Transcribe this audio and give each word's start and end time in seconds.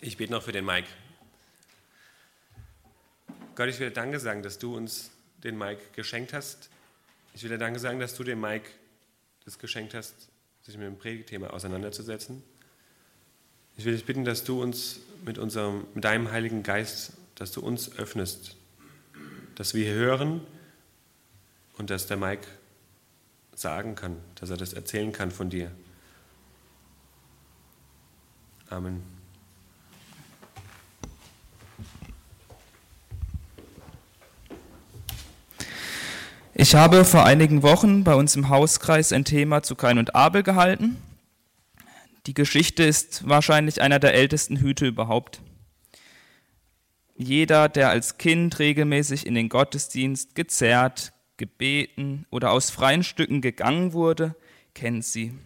Ich 0.00 0.16
bete 0.16 0.32
noch 0.32 0.44
für 0.44 0.52
den 0.52 0.64
Mike. 0.64 0.86
Gott, 3.56 3.68
ich 3.68 3.80
will 3.80 3.88
dir 3.88 3.94
Danke 3.94 4.20
sagen, 4.20 4.44
dass 4.44 4.58
du 4.58 4.76
uns 4.76 5.10
den 5.42 5.58
Mike 5.58 5.82
geschenkt 5.92 6.32
hast. 6.32 6.70
Ich 7.34 7.42
will 7.42 7.50
dir 7.50 7.58
Danke 7.58 7.80
sagen, 7.80 7.98
dass 7.98 8.14
du 8.14 8.22
dem 8.22 8.40
Mike 8.40 8.68
das 9.44 9.58
geschenkt 9.58 9.94
hast, 9.94 10.14
sich 10.62 10.76
mit 10.76 10.86
dem 10.86 10.98
Predigtthema 10.98 11.48
auseinanderzusetzen. 11.48 12.44
Ich 13.76 13.84
will 13.84 13.92
dich 13.92 14.04
bitten, 14.04 14.24
dass 14.24 14.44
du 14.44 14.62
uns 14.62 15.00
mit, 15.24 15.38
unserem, 15.38 15.84
mit 15.94 16.04
deinem 16.04 16.30
Heiligen 16.30 16.62
Geist, 16.62 17.14
dass 17.34 17.50
du 17.50 17.60
uns 17.60 17.98
öffnest, 17.98 18.56
dass 19.56 19.74
wir 19.74 19.92
hören 19.92 20.46
und 21.76 21.90
dass 21.90 22.06
der 22.06 22.16
Mike 22.16 22.46
sagen 23.54 23.96
kann, 23.96 24.16
dass 24.36 24.50
er 24.50 24.56
das 24.56 24.74
erzählen 24.74 25.12
kann 25.12 25.32
von 25.32 25.50
dir. 25.50 25.72
Amen. 28.70 29.17
Ich 36.60 36.74
habe 36.74 37.04
vor 37.04 37.24
einigen 37.24 37.62
Wochen 37.62 38.02
bei 38.02 38.16
uns 38.16 38.34
im 38.34 38.48
Hauskreis 38.48 39.12
ein 39.12 39.24
Thema 39.24 39.62
zu 39.62 39.76
Kain 39.76 39.96
und 39.96 40.16
Abel 40.16 40.42
gehalten. 40.42 41.00
Die 42.26 42.34
Geschichte 42.34 42.82
ist 42.82 43.28
wahrscheinlich 43.28 43.80
einer 43.80 44.00
der 44.00 44.14
ältesten 44.14 44.56
Hüte 44.58 44.84
überhaupt. 44.84 45.40
Jeder, 47.14 47.68
der 47.68 47.90
als 47.90 48.18
Kind 48.18 48.58
regelmäßig 48.58 49.24
in 49.24 49.36
den 49.36 49.48
Gottesdienst 49.48 50.34
gezerrt, 50.34 51.12
gebeten 51.36 52.26
oder 52.28 52.50
aus 52.50 52.70
freien 52.70 53.04
Stücken 53.04 53.40
gegangen 53.40 53.92
wurde, 53.92 54.34
kennt 54.74 55.04
sie. 55.04 55.38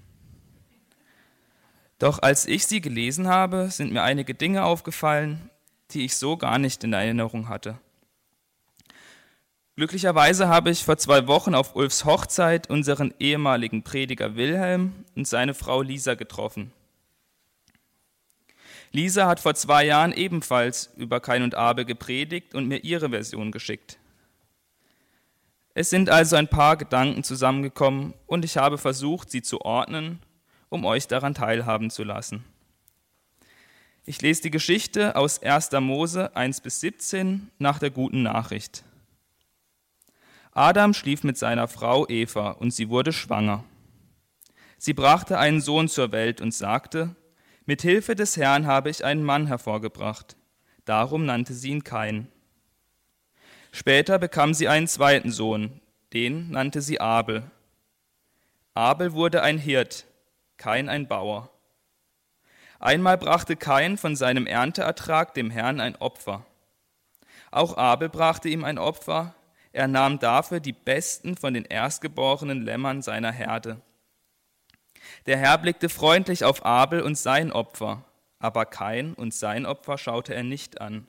Doch 1.98 2.22
als 2.22 2.46
ich 2.46 2.66
sie 2.66 2.80
gelesen 2.80 3.28
habe, 3.28 3.68
sind 3.70 3.92
mir 3.92 4.02
einige 4.02 4.32
Dinge 4.32 4.64
aufgefallen, 4.64 5.50
die 5.90 6.06
ich 6.06 6.16
so 6.16 6.38
gar 6.38 6.58
nicht 6.58 6.82
in 6.84 6.94
Erinnerung 6.94 7.50
hatte. 7.50 7.78
Glücklicherweise 9.74 10.48
habe 10.48 10.70
ich 10.70 10.84
vor 10.84 10.98
zwei 10.98 11.26
Wochen 11.26 11.54
auf 11.54 11.74
Ulfs 11.74 12.04
Hochzeit 12.04 12.68
unseren 12.68 13.14
ehemaligen 13.18 13.82
Prediger 13.82 14.36
Wilhelm 14.36 14.92
und 15.16 15.26
seine 15.26 15.54
Frau 15.54 15.80
Lisa 15.80 16.14
getroffen. 16.14 16.72
Lisa 18.90 19.26
hat 19.26 19.40
vor 19.40 19.54
zwei 19.54 19.86
Jahren 19.86 20.12
ebenfalls 20.12 20.90
über 20.98 21.20
Kain 21.20 21.42
und 21.42 21.54
Abel 21.54 21.86
gepredigt 21.86 22.54
und 22.54 22.68
mir 22.68 22.84
ihre 22.84 23.08
Version 23.08 23.50
geschickt. 23.50 23.98
Es 25.72 25.88
sind 25.88 26.10
also 26.10 26.36
ein 26.36 26.48
paar 26.48 26.76
Gedanken 26.76 27.24
zusammengekommen 27.24 28.12
und 28.26 28.44
ich 28.44 28.58
habe 28.58 28.76
versucht, 28.76 29.30
sie 29.30 29.40
zu 29.40 29.62
ordnen, 29.62 30.20
um 30.68 30.84
euch 30.84 31.08
daran 31.08 31.32
teilhaben 31.32 31.88
zu 31.88 32.04
lassen. 32.04 32.44
Ich 34.04 34.20
lese 34.20 34.42
die 34.42 34.50
Geschichte 34.50 35.16
aus 35.16 35.42
1. 35.42 35.70
Mose 35.80 36.36
1 36.36 36.60
bis 36.60 36.80
17 36.80 37.50
nach 37.58 37.78
der 37.78 37.90
guten 37.90 38.22
Nachricht. 38.22 38.84
Adam 40.52 40.92
schlief 40.92 41.24
mit 41.24 41.38
seiner 41.38 41.66
Frau 41.66 42.06
Eva 42.08 42.50
und 42.50 42.72
sie 42.72 42.90
wurde 42.90 43.12
schwanger. 43.12 43.64
Sie 44.76 44.92
brachte 44.92 45.38
einen 45.38 45.62
Sohn 45.62 45.88
zur 45.88 46.12
Welt 46.12 46.42
und 46.42 46.52
sagte, 46.52 47.16
mit 47.64 47.80
Hilfe 47.80 48.14
des 48.14 48.36
Herrn 48.36 48.66
habe 48.66 48.90
ich 48.90 49.04
einen 49.04 49.22
Mann 49.22 49.46
hervorgebracht. 49.46 50.36
Darum 50.84 51.24
nannte 51.24 51.54
sie 51.54 51.70
ihn 51.70 51.84
Kain. 51.84 52.28
Später 53.70 54.18
bekam 54.18 54.52
sie 54.52 54.68
einen 54.68 54.88
zweiten 54.88 55.30
Sohn, 55.30 55.80
den 56.12 56.50
nannte 56.50 56.82
sie 56.82 57.00
Abel. 57.00 57.50
Abel 58.74 59.14
wurde 59.14 59.42
ein 59.42 59.56
Hirt, 59.56 60.06
Kain 60.58 60.90
ein 60.90 61.08
Bauer. 61.08 61.48
Einmal 62.78 63.16
brachte 63.16 63.56
Kain 63.56 63.96
von 63.96 64.16
seinem 64.16 64.46
Ernteertrag 64.46 65.32
dem 65.32 65.50
Herrn 65.50 65.80
ein 65.80 65.96
Opfer. 65.96 66.44
Auch 67.50 67.76
Abel 67.78 68.08
brachte 68.10 68.48
ihm 68.48 68.64
ein 68.64 68.78
Opfer, 68.78 69.34
er 69.72 69.88
nahm 69.88 70.18
dafür 70.18 70.60
die 70.60 70.72
besten 70.72 71.36
von 71.36 71.54
den 71.54 71.64
erstgeborenen 71.64 72.62
Lämmern 72.62 73.02
seiner 73.02 73.32
Herde. 73.32 73.80
Der 75.26 75.38
Herr 75.38 75.58
blickte 75.58 75.88
freundlich 75.88 76.44
auf 76.44 76.64
Abel 76.64 77.00
und 77.00 77.16
sein 77.16 77.50
Opfer, 77.52 78.04
aber 78.38 78.66
Kain 78.66 79.14
und 79.14 79.32
sein 79.34 79.66
Opfer 79.66 79.98
schaute 79.98 80.34
er 80.34 80.42
nicht 80.42 80.80
an. 80.80 81.06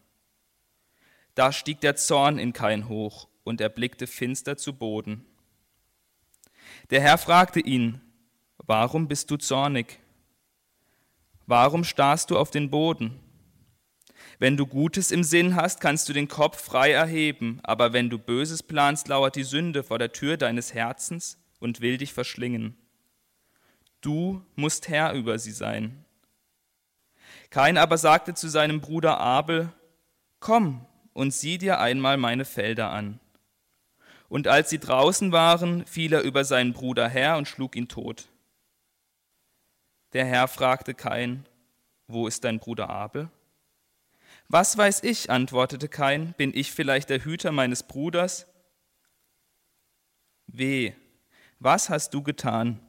Da 1.35 1.51
stieg 1.51 1.81
der 1.81 1.95
Zorn 1.95 2.37
in 2.37 2.53
Kain 2.53 2.87
hoch, 2.89 3.27
und 3.43 3.59
er 3.59 3.69
blickte 3.69 4.07
finster 4.07 4.55
zu 4.55 4.73
Boden. 4.73 5.25
Der 6.91 7.01
Herr 7.01 7.17
fragte 7.17 7.59
ihn, 7.59 8.01
Warum 8.57 9.09
bist 9.09 9.29
du 9.29 9.35
zornig? 9.35 9.99
Warum 11.45 11.83
starrst 11.83 12.31
du 12.31 12.37
auf 12.37 12.51
den 12.51 12.69
Boden? 12.69 13.19
Wenn 14.43 14.57
du 14.57 14.67
Gutes 14.67 15.11
im 15.11 15.23
Sinn 15.23 15.55
hast, 15.55 15.79
kannst 15.79 16.09
du 16.09 16.11
den 16.11 16.27
Kopf 16.27 16.61
frei 16.61 16.91
erheben, 16.91 17.61
aber 17.63 17.93
wenn 17.93 18.09
du 18.09 18.19
Böses 18.19 18.61
planst, 18.61 19.07
lauert 19.07 19.37
die 19.37 19.45
Sünde 19.45 19.83
vor 19.83 19.99
der 19.99 20.11
Tür 20.11 20.35
deines 20.35 20.73
Herzens 20.73 21.37
und 21.61 21.79
will 21.79 21.97
dich 21.97 22.11
verschlingen. 22.11 22.75
Du 24.01 24.45
musst 24.57 24.89
Herr 24.89 25.13
über 25.13 25.39
sie 25.39 25.53
sein. 25.53 26.03
Kain 27.51 27.77
aber 27.77 27.97
sagte 27.97 28.33
zu 28.33 28.49
seinem 28.49 28.81
Bruder 28.81 29.17
Abel, 29.17 29.71
Komm 30.41 30.85
und 31.13 31.33
sieh 31.33 31.57
dir 31.57 31.79
einmal 31.79 32.17
meine 32.17 32.43
Felder 32.43 32.89
an. 32.89 33.21
Und 34.27 34.49
als 34.49 34.69
sie 34.69 34.79
draußen 34.79 35.31
waren, 35.31 35.85
fiel 35.85 36.11
er 36.11 36.21
über 36.21 36.43
seinen 36.43 36.73
Bruder 36.73 37.07
her 37.07 37.37
und 37.37 37.47
schlug 37.47 37.77
ihn 37.77 37.87
tot. 37.87 38.27
Der 40.11 40.25
Herr 40.25 40.49
fragte 40.49 40.93
Kain, 40.93 41.45
Wo 42.07 42.27
ist 42.27 42.43
dein 42.43 42.59
Bruder 42.59 42.89
Abel? 42.89 43.29
Was 44.47 44.77
weiß 44.77 45.03
ich, 45.03 45.29
antwortete 45.29 45.87
Kain, 45.87 46.33
bin 46.37 46.51
ich 46.55 46.71
vielleicht 46.71 47.09
der 47.09 47.23
Hüter 47.23 47.51
meines 47.51 47.83
Bruders? 47.83 48.45
Weh, 50.47 50.93
was 51.59 51.89
hast 51.89 52.13
du 52.13 52.21
getan? 52.21 52.79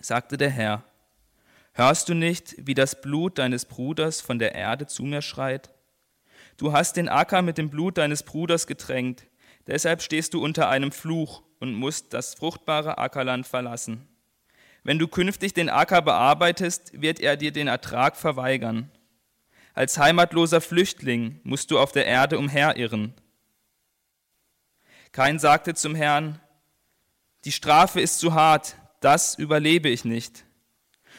sagte 0.00 0.36
der 0.36 0.50
Herr. 0.50 0.84
Hörst 1.72 2.08
du 2.08 2.14
nicht, 2.14 2.54
wie 2.58 2.74
das 2.74 3.00
Blut 3.00 3.38
deines 3.38 3.66
Bruders 3.66 4.20
von 4.20 4.38
der 4.38 4.54
Erde 4.54 4.86
zu 4.86 5.02
mir 5.02 5.20
schreit? 5.20 5.70
Du 6.56 6.72
hast 6.72 6.96
den 6.96 7.08
Acker 7.08 7.42
mit 7.42 7.58
dem 7.58 7.68
Blut 7.68 7.98
deines 7.98 8.22
Bruders 8.22 8.66
getränkt, 8.66 9.26
deshalb 9.66 10.00
stehst 10.00 10.32
du 10.32 10.42
unter 10.42 10.68
einem 10.70 10.90
Fluch 10.90 11.42
und 11.60 11.74
musst 11.74 12.14
das 12.14 12.34
fruchtbare 12.34 12.98
Ackerland 12.98 13.46
verlassen. 13.46 14.08
Wenn 14.84 14.98
du 14.98 15.06
künftig 15.08 15.52
den 15.52 15.68
Acker 15.68 16.00
bearbeitest, 16.00 17.00
wird 17.00 17.20
er 17.20 17.36
dir 17.36 17.52
den 17.52 17.66
Ertrag 17.68 18.16
verweigern. 18.16 18.90
Als 19.76 19.98
heimatloser 19.98 20.62
Flüchtling 20.62 21.38
musst 21.44 21.70
du 21.70 21.78
auf 21.78 21.92
der 21.92 22.06
Erde 22.06 22.38
umherirren. 22.38 23.12
Kein 25.12 25.38
sagte 25.38 25.74
zum 25.74 25.94
Herrn, 25.94 26.40
die 27.44 27.52
Strafe 27.52 28.00
ist 28.00 28.18
zu 28.18 28.32
hart, 28.32 28.76
das 29.02 29.34
überlebe 29.34 29.90
ich 29.90 30.06
nicht. 30.06 30.46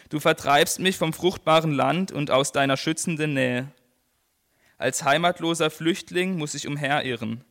Du 0.09 0.19
vertreibst 0.19 0.79
mich 0.79 0.97
vom 0.97 1.13
fruchtbaren 1.13 1.71
Land 1.71 2.11
und 2.11 2.31
aus 2.31 2.51
deiner 2.51 2.77
schützenden 2.77 3.35
Nähe. 3.35 3.71
Als 4.79 5.03
heimatloser 5.03 5.69
Flüchtling 5.69 6.35
muss 6.35 6.55
ich 6.55 6.65
umherirren. 6.65 7.43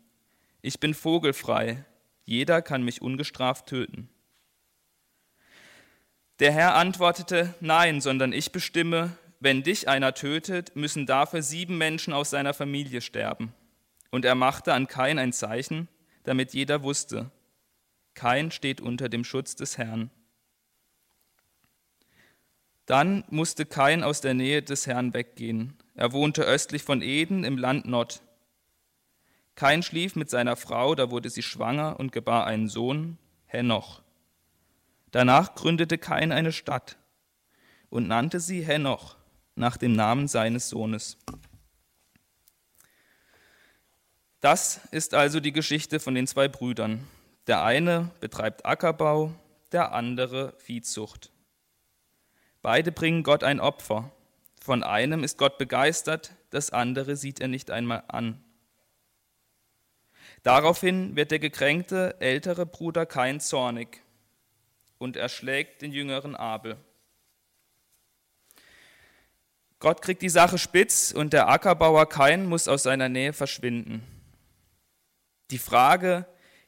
Ich 0.60 0.80
bin 0.80 0.92
vogelfrei, 0.92 1.84
jeder 2.24 2.62
kann 2.62 2.82
mich 2.82 3.00
ungestraft 3.00 3.66
töten. 3.66 4.08
Der 6.40 6.50
Herr 6.50 6.74
antwortete, 6.74 7.54
nein, 7.60 8.00
sondern 8.00 8.32
ich 8.32 8.50
bestimme, 8.50 9.16
wenn 9.40 9.62
dich 9.62 9.88
einer 9.88 10.14
tötet, 10.14 10.76
müssen 10.76 11.06
dafür 11.06 11.42
sieben 11.42 11.78
Menschen 11.78 12.12
aus 12.12 12.30
seiner 12.30 12.54
Familie 12.54 13.00
sterben. 13.00 13.52
Und 14.10 14.24
er 14.24 14.34
machte 14.34 14.72
an 14.72 14.86
Kain 14.86 15.18
ein 15.18 15.32
Zeichen, 15.32 15.88
damit 16.24 16.54
jeder 16.54 16.82
wusste, 16.82 17.30
Kain 18.14 18.50
steht 18.50 18.80
unter 18.80 19.08
dem 19.08 19.24
Schutz 19.24 19.56
des 19.56 19.76
Herrn. 19.76 20.10
Dann 22.86 23.24
musste 23.28 23.66
Kain 23.66 24.02
aus 24.02 24.20
der 24.20 24.34
Nähe 24.34 24.62
des 24.62 24.86
Herrn 24.86 25.12
weggehen. 25.12 25.74
Er 25.94 26.12
wohnte 26.12 26.42
östlich 26.42 26.82
von 26.82 27.02
Eden 27.02 27.44
im 27.44 27.58
Land 27.58 27.86
Nod. 27.86 28.22
Kain 29.54 29.82
schlief 29.82 30.16
mit 30.16 30.30
seiner 30.30 30.56
Frau, 30.56 30.94
da 30.94 31.10
wurde 31.10 31.30
sie 31.30 31.42
schwanger 31.42 31.98
und 31.98 32.12
gebar 32.12 32.46
einen 32.46 32.68
Sohn, 32.68 33.18
Henoch. 33.46 34.02
Danach 35.10 35.54
gründete 35.54 35.98
Kain 35.98 36.32
eine 36.32 36.52
Stadt 36.52 36.96
und 37.88 38.06
nannte 38.06 38.40
sie 38.40 38.62
Henoch, 38.62 39.16
nach 39.56 39.76
dem 39.76 39.92
Namen 39.92 40.28
seines 40.28 40.68
Sohnes. 40.68 41.18
Das 44.40 44.80
ist 44.92 45.14
also 45.14 45.40
die 45.40 45.52
Geschichte 45.52 45.98
von 45.98 46.14
den 46.14 46.26
zwei 46.26 46.46
Brüdern. 46.46 47.06
Der 47.46 47.64
eine 47.64 48.10
betreibt 48.20 48.64
Ackerbau, 48.64 49.32
der 49.72 49.92
andere 49.92 50.54
Viehzucht. 50.58 51.32
Beide 52.62 52.92
bringen 52.92 53.22
Gott 53.22 53.42
ein 53.42 53.60
Opfer. 53.60 54.12
Von 54.60 54.82
einem 54.82 55.24
ist 55.24 55.38
Gott 55.38 55.58
begeistert, 55.58 56.32
das 56.50 56.70
andere 56.70 57.16
sieht 57.16 57.40
er 57.40 57.48
nicht 57.48 57.70
einmal 57.70 58.04
an. 58.08 58.42
Daraufhin 60.42 61.16
wird 61.16 61.30
der 61.30 61.38
gekränkte 61.38 62.20
ältere 62.20 62.66
Bruder 62.66 63.06
Kain 63.06 63.40
zornig 63.40 64.02
und 64.98 65.16
erschlägt 65.16 65.82
den 65.82 65.92
jüngeren 65.92 66.36
Abel. 66.36 66.76
Gott 69.86 70.02
kriegt 70.02 70.22
die 70.22 70.28
Sache 70.28 70.58
spitz 70.58 71.12
und 71.12 71.32
der 71.32 71.46
Ackerbauer 71.46 72.08
Kain 72.08 72.46
muss 72.46 72.66
aus 72.66 72.82
seiner 72.82 73.08
Nähe 73.08 73.32
verschwinden. 73.32 74.02
Die 75.52 75.60
Frage, 75.60 76.26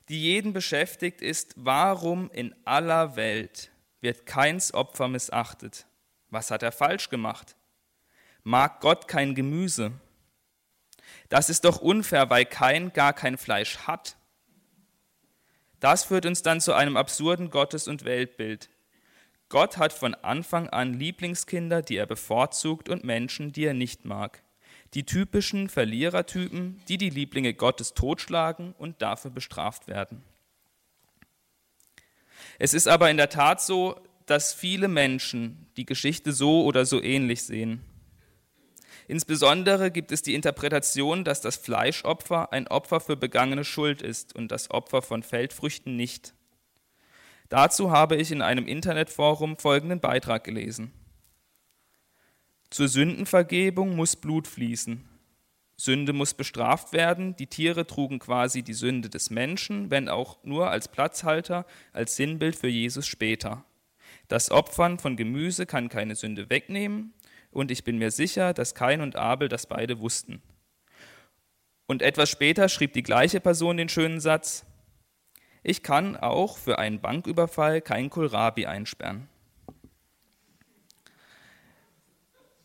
die 0.09 0.23
jeden 0.23 0.53
beschäftigt, 0.53 1.21
ist, 1.21 1.55
warum 1.57 2.31
in 2.31 2.55
aller 2.65 3.17
Welt 3.17 3.73
wird 4.01 4.25
Kains 4.25 4.73
Opfer 4.73 5.09
missachtet? 5.09 5.87
Was 6.31 6.53
hat 6.53 6.63
er 6.63 6.71
falsch 6.71 7.11
gemacht? 7.11 7.57
Mag 8.45 8.79
Gott 8.81 9.09
kein 9.09 9.35
Gemüse? 9.35 9.91
Das 11.29 11.51
ist 11.51 11.65
doch 11.65 11.81
unfair, 11.81 12.31
weil 12.31 12.45
Kain 12.45 12.93
gar 12.93 13.15
kein 13.15 13.37
Fleisch 13.37 13.79
hat. 13.79 14.17
Das 15.81 16.05
führt 16.05 16.25
uns 16.25 16.43
dann 16.43 16.61
zu 16.61 16.73
einem 16.73 16.97
absurden 16.97 17.51
Gottes- 17.51 17.89
und 17.89 18.05
Weltbild. 18.05 18.71
Gott 19.49 19.79
hat 19.79 19.93
von 19.93 20.15
Anfang 20.15 20.69
an 20.69 20.95
Lieblingskinder, 20.95 21.81
die 21.81 21.97
er 21.97 22.07
bevorzugt, 22.07 22.89
und 22.89 23.05
Menschen, 23.05 23.53
die 23.53 23.65
er 23.65 23.75
nicht 23.75 24.05
mag. 24.05 24.43
Die 24.95 25.05
typischen 25.05 25.69
Verlierertypen, 25.69 26.81
die 26.89 26.99
die 26.99 27.11
Lieblinge 27.11 27.55
Gottes 27.55 27.95
totschlagen 27.95 28.75
und 28.79 29.01
dafür 29.01 29.31
bestraft 29.31 29.87
werden. 29.87 30.23
Es 32.59 32.75
ist 32.75 32.89
aber 32.89 33.11
in 33.11 33.17
der 33.17 33.31
Tat 33.31 33.61
so, 33.61 34.01
dass 34.27 34.53
viele 34.53 34.89
Menschen 34.89 35.67
die 35.77 35.87
Geschichte 35.87 36.33
so 36.33 36.65
oder 36.65 36.85
so 36.85 37.03
ähnlich 37.03 37.43
sehen. 37.43 37.83
Insbesondere 39.07 39.91
gibt 39.91 40.13
es 40.13 40.21
die 40.21 40.35
Interpretation, 40.35 41.25
dass 41.25 41.41
das 41.41 41.57
Fleischopfer 41.57 42.53
ein 42.53 42.69
Opfer 42.69 43.01
für 43.01 43.17
begangene 43.17 43.65
Schuld 43.65 44.03
ist 44.03 44.35
und 44.35 44.53
das 44.53 44.71
Opfer 44.71 45.01
von 45.01 45.23
Feldfrüchten 45.23 45.97
nicht. 45.97 46.35
Dazu 47.49 47.91
habe 47.91 48.17
ich 48.17 48.31
in 48.31 48.43
einem 48.43 48.67
Internetforum 48.67 49.57
folgenden 49.57 50.01
Beitrag 50.01 50.45
gelesen. 50.45 50.93
Zur 52.71 52.89
Sündenvergebung 52.89 53.97
muss 53.97 54.17
Blut 54.17 54.47
fließen. 54.47 55.09
Sünde 55.77 56.13
muss 56.13 56.35
bestraft 56.35 56.93
werden. 56.93 57.37
Die 57.37 57.47
Tiere 57.47 57.87
trugen 57.87 58.19
quasi 58.19 58.63
die 58.63 58.75
Sünde 58.75 59.09
des 59.09 59.31
Menschen, 59.31 59.91
wenn 59.91 60.09
auch 60.09 60.43
nur 60.45 60.71
als 60.71 60.89
Platzhalter, 60.89 61.65
als 61.93 62.17
Sinnbild 62.17 62.57
für 62.57 62.69
Jesus 62.69 63.07
später. 63.07 63.65
Das 64.27 64.51
Opfern 64.51 64.99
von 64.99 65.17
Gemüse 65.17 65.65
kann 65.65 65.89
keine 65.89 66.17
Sünde 66.17 66.51
wegnehmen, 66.51 67.15
und 67.51 67.71
ich 67.71 67.83
bin 67.83 67.97
mir 67.97 68.11
sicher, 68.11 68.53
dass 68.53 68.75
Kain 68.75 69.01
und 69.01 69.17
Abel 69.17 69.49
das 69.49 69.67
beide 69.67 70.01
wussten. 70.01 70.43
Und 71.87 72.03
etwas 72.03 72.29
später 72.29 72.69
schrieb 72.69 72.93
die 72.93 73.03
gleiche 73.03 73.41
Person 73.41 73.79
den 73.79 73.89
schönen 73.89 74.21
Satz, 74.21 74.67
ich 75.69 75.83
kann 75.83 76.17
auch 76.17 76.57
für 76.57 76.79
einen 76.79 77.01
Banküberfall 77.01 77.83
kein 77.83 78.09
Kohlrabi 78.09 78.65
einsperren. 78.65 79.29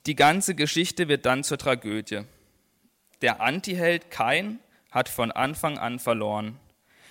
Die 0.06 0.16
ganze 0.16 0.56
Geschichte 0.56 1.10
wird 1.10 1.26
dann 1.26 1.44
zur 1.44 1.58
Tragödie. 1.58 2.22
Der 3.22 3.42
Antiheld 3.42 4.10
Kain 4.10 4.60
hat 4.90 5.10
von 5.10 5.32
Anfang 5.32 5.78
an 5.78 6.00
verloren, 6.00 6.60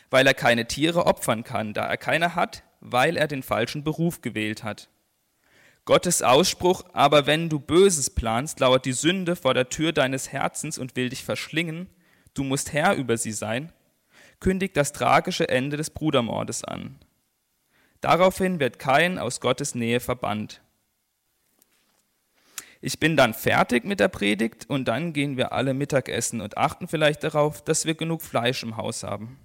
weil 0.08 0.26
er 0.26 0.32
keine 0.32 0.66
Tiere 0.66 1.04
opfern 1.04 1.44
kann, 1.44 1.74
da 1.74 1.86
er 1.86 1.98
keine 1.98 2.34
hat, 2.34 2.62
weil 2.80 3.18
er 3.18 3.28
den 3.28 3.42
falschen 3.42 3.84
Beruf 3.84 4.22
gewählt 4.22 4.64
hat. 4.64 4.88
Gottes 5.84 6.22
Ausspruch, 6.22 6.84
aber 6.94 7.26
wenn 7.26 7.50
du 7.50 7.60
Böses 7.60 8.08
planst, 8.08 8.60
lauert 8.60 8.86
die 8.86 8.92
Sünde 8.92 9.36
vor 9.36 9.52
der 9.52 9.68
Tür 9.68 9.92
deines 9.92 10.32
Herzens 10.32 10.78
und 10.78 10.96
will 10.96 11.10
dich 11.10 11.22
verschlingen, 11.22 11.90
du 12.32 12.44
musst 12.44 12.72
Herr 12.72 12.94
über 12.94 13.18
sie 13.18 13.32
sein, 13.32 13.72
kündigt 14.42 14.76
das 14.76 14.92
tragische 14.92 15.48
Ende 15.48 15.76
des 15.76 15.90
Brudermordes 15.90 16.64
an. 16.64 16.98
Daraufhin 18.00 18.58
wird 18.58 18.80
Kain 18.80 19.18
aus 19.18 19.40
Gottes 19.40 19.76
Nähe 19.76 20.00
verbannt. 20.00 20.60
Ich 22.80 22.98
bin 22.98 23.16
dann 23.16 23.32
fertig 23.32 23.84
mit 23.84 24.00
der 24.00 24.08
Predigt 24.08 24.68
und 24.68 24.86
dann 24.86 25.12
gehen 25.12 25.36
wir 25.36 25.52
alle 25.52 25.72
Mittagessen 25.72 26.40
und 26.40 26.58
achten 26.58 26.88
vielleicht 26.88 27.22
darauf, 27.22 27.62
dass 27.62 27.86
wir 27.86 27.94
genug 27.94 28.22
Fleisch 28.22 28.64
im 28.64 28.76
Haus 28.76 29.04
haben. 29.04 29.38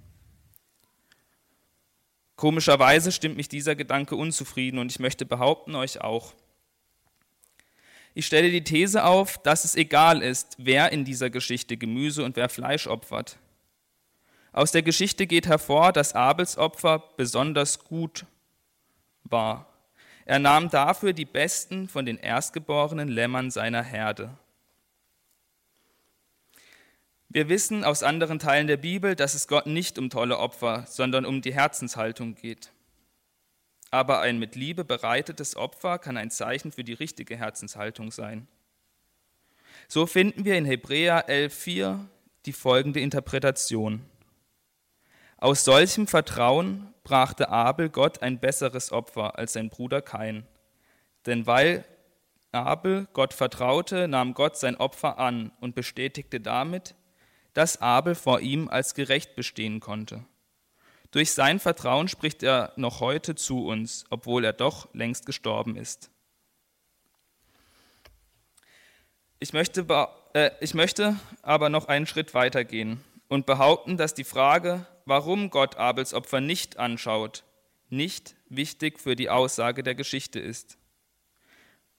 Komischerweise 2.35 3.11
stimmt 3.11 3.37
mich 3.37 3.47
dieser 3.47 3.75
Gedanke 3.75 4.15
unzufrieden 4.15 4.79
und 4.79 4.91
ich 4.91 4.99
möchte 4.99 5.27
behaupten, 5.27 5.75
euch 5.75 6.01
auch. 6.01 6.33
Ich 8.15 8.25
stelle 8.25 8.49
die 8.49 8.63
These 8.63 9.03
auf, 9.03 9.37
dass 9.37 9.63
es 9.63 9.75
egal 9.75 10.23
ist, 10.23 10.55
wer 10.57 10.91
in 10.91 11.05
dieser 11.05 11.29
Geschichte 11.29 11.77
Gemüse 11.77 12.23
und 12.23 12.35
wer 12.35 12.49
Fleisch 12.49 12.87
opfert. 12.87 13.37
Aus 14.57 14.71
der 14.71 14.81
Geschichte 14.81 15.27
geht 15.27 15.45
hervor, 15.45 15.93
dass 15.93 16.15
Abels 16.15 16.57
Opfer 16.57 17.13
besonders 17.15 17.77
gut 17.77 18.25
war. 19.23 19.71
Er 20.25 20.39
nahm 20.39 20.71
dafür 20.71 21.13
die 21.13 21.25
besten 21.25 21.87
von 21.87 22.07
den 22.07 22.17
erstgeborenen 22.17 23.07
Lämmern 23.07 23.51
seiner 23.51 23.83
Herde. 23.83 24.35
Wir 27.29 27.49
wissen 27.49 27.83
aus 27.83 28.01
anderen 28.01 28.39
Teilen 28.39 28.65
der 28.65 28.77
Bibel, 28.77 29.15
dass 29.15 29.35
es 29.35 29.47
Gott 29.47 29.67
nicht 29.67 29.99
um 29.99 30.09
tolle 30.09 30.39
Opfer, 30.39 30.85
sondern 30.87 31.23
um 31.23 31.43
die 31.43 31.53
Herzenshaltung 31.53 32.33
geht. 32.33 32.71
Aber 33.91 34.21
ein 34.21 34.39
mit 34.39 34.55
Liebe 34.55 34.83
bereitetes 34.83 35.55
Opfer 35.55 35.99
kann 35.99 36.17
ein 36.17 36.31
Zeichen 36.31 36.71
für 36.71 36.83
die 36.83 36.93
richtige 36.93 37.37
Herzenshaltung 37.37 38.09
sein. 38.09 38.47
So 39.87 40.07
finden 40.07 40.45
wir 40.45 40.57
in 40.57 40.65
Hebräer 40.65 41.29
11.4 41.29 41.99
die 42.47 42.53
folgende 42.53 43.01
Interpretation. 43.01 44.01
Aus 45.39 45.63
solchem 45.63 46.07
Vertrauen 46.07 46.93
brachte 47.03 47.49
Abel 47.49 47.89
Gott 47.89 48.23
ein 48.23 48.39
besseres 48.39 48.91
Opfer 48.91 49.37
als 49.37 49.53
sein 49.53 49.69
Bruder 49.69 50.01
Kain. 50.01 50.47
Denn 51.27 51.45
weil 51.45 51.85
Abel 52.51 53.07
Gott 53.13 53.35
vertraute, 53.35 54.07
nahm 54.07 54.33
Gott 54.33 54.57
sein 54.57 54.77
Opfer 54.77 55.19
an 55.19 55.51
und 55.59 55.75
bestätigte 55.75 56.39
damit, 56.39 56.95
dass 57.53 57.81
Abel 57.81 58.15
vor 58.15 58.39
ihm 58.39 58.67
als 58.67 58.95
gerecht 58.95 59.35
bestehen 59.35 59.79
konnte. 59.79 60.25
Durch 61.11 61.33
sein 61.33 61.59
Vertrauen 61.59 62.07
spricht 62.07 62.41
er 62.41 62.73
noch 62.75 62.99
heute 62.99 63.35
zu 63.35 63.67
uns, 63.67 64.05
obwohl 64.09 64.43
er 64.43 64.53
doch 64.53 64.93
längst 64.93 65.25
gestorben 65.27 65.75
ist. 65.75 66.09
Ich 69.39 69.53
möchte, 69.53 69.85
äh, 70.33 70.49
ich 70.61 70.73
möchte 70.73 71.15
aber 71.43 71.69
noch 71.69 71.87
einen 71.87 72.07
Schritt 72.07 72.33
weitergehen 72.33 73.03
und 73.27 73.45
behaupten, 73.45 73.97
dass 73.97 74.15
die 74.15 74.23
Frage, 74.23 74.85
warum 75.07 75.49
Gott 75.49 75.77
Abels 75.77 76.13
Opfer 76.13 76.41
nicht 76.41 76.77
anschaut, 76.77 77.43
nicht 77.89 78.35
wichtig 78.49 78.99
für 78.99 79.15
die 79.15 79.29
Aussage 79.29 79.81
der 79.81 79.95
Geschichte 79.95 80.39
ist. 80.39 80.77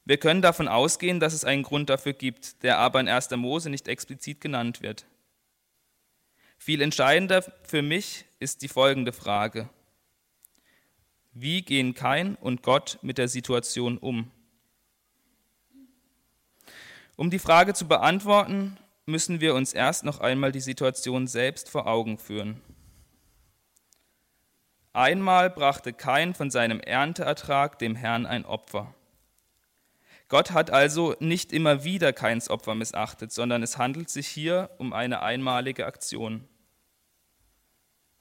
Wir 0.04 0.18
können 0.18 0.42
davon 0.42 0.68
ausgehen, 0.68 1.20
dass 1.20 1.32
es 1.32 1.44
einen 1.44 1.62
Grund 1.62 1.90
dafür 1.90 2.12
gibt, 2.12 2.62
der 2.62 2.78
aber 2.78 3.00
in 3.00 3.08
1. 3.08 3.30
Mose 3.32 3.70
nicht 3.70 3.88
explizit 3.88 4.40
genannt 4.40 4.82
wird. 4.82 5.06
Viel 6.58 6.82
entscheidender 6.82 7.42
für 7.62 7.82
mich 7.82 8.24
ist 8.40 8.62
die 8.62 8.68
folgende 8.68 9.12
Frage. 9.12 9.68
Wie 11.32 11.62
gehen 11.62 11.94
Kain 11.94 12.34
und 12.36 12.62
Gott 12.62 12.98
mit 13.02 13.16
der 13.16 13.28
Situation 13.28 13.96
um? 13.96 14.30
Um 17.16 17.30
die 17.30 17.38
Frage 17.38 17.74
zu 17.74 17.86
beantworten, 17.86 18.76
müssen 19.06 19.40
wir 19.40 19.54
uns 19.54 19.72
erst 19.72 20.04
noch 20.04 20.20
einmal 20.20 20.52
die 20.52 20.60
Situation 20.60 21.26
selbst 21.26 21.70
vor 21.70 21.86
Augen 21.86 22.18
führen. 22.18 22.60
Einmal 24.98 25.48
brachte 25.48 25.92
Kain 25.92 26.34
von 26.34 26.50
seinem 26.50 26.80
Ernteertrag 26.80 27.78
dem 27.78 27.94
Herrn 27.94 28.26
ein 28.26 28.44
Opfer. 28.44 28.96
Gott 30.26 30.50
hat 30.50 30.72
also 30.72 31.14
nicht 31.20 31.52
immer 31.52 31.84
wieder 31.84 32.12
Kains 32.12 32.50
Opfer 32.50 32.74
missachtet, 32.74 33.30
sondern 33.30 33.62
es 33.62 33.78
handelt 33.78 34.10
sich 34.10 34.26
hier 34.26 34.70
um 34.78 34.92
eine 34.92 35.22
einmalige 35.22 35.86
Aktion. 35.86 36.48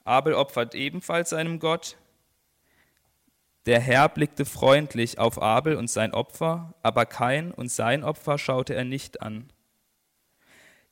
Abel 0.04 0.36
opfert 0.36 0.76
ebenfalls 0.76 1.32
seinem 1.32 1.58
Gott. 1.58 1.98
Der 3.66 3.80
Herr 3.80 4.08
blickte 4.08 4.46
freundlich 4.46 5.18
auf 5.18 5.42
Abel 5.42 5.78
und 5.78 5.90
sein 5.90 6.14
Opfer, 6.14 6.76
aber 6.84 7.08
Kain 7.08 7.52
und 7.54 7.72
sein 7.72 8.04
Opfer 8.04 8.38
schaute 8.38 8.76
er 8.76 8.86
nicht 8.86 9.24
an. 9.24 9.52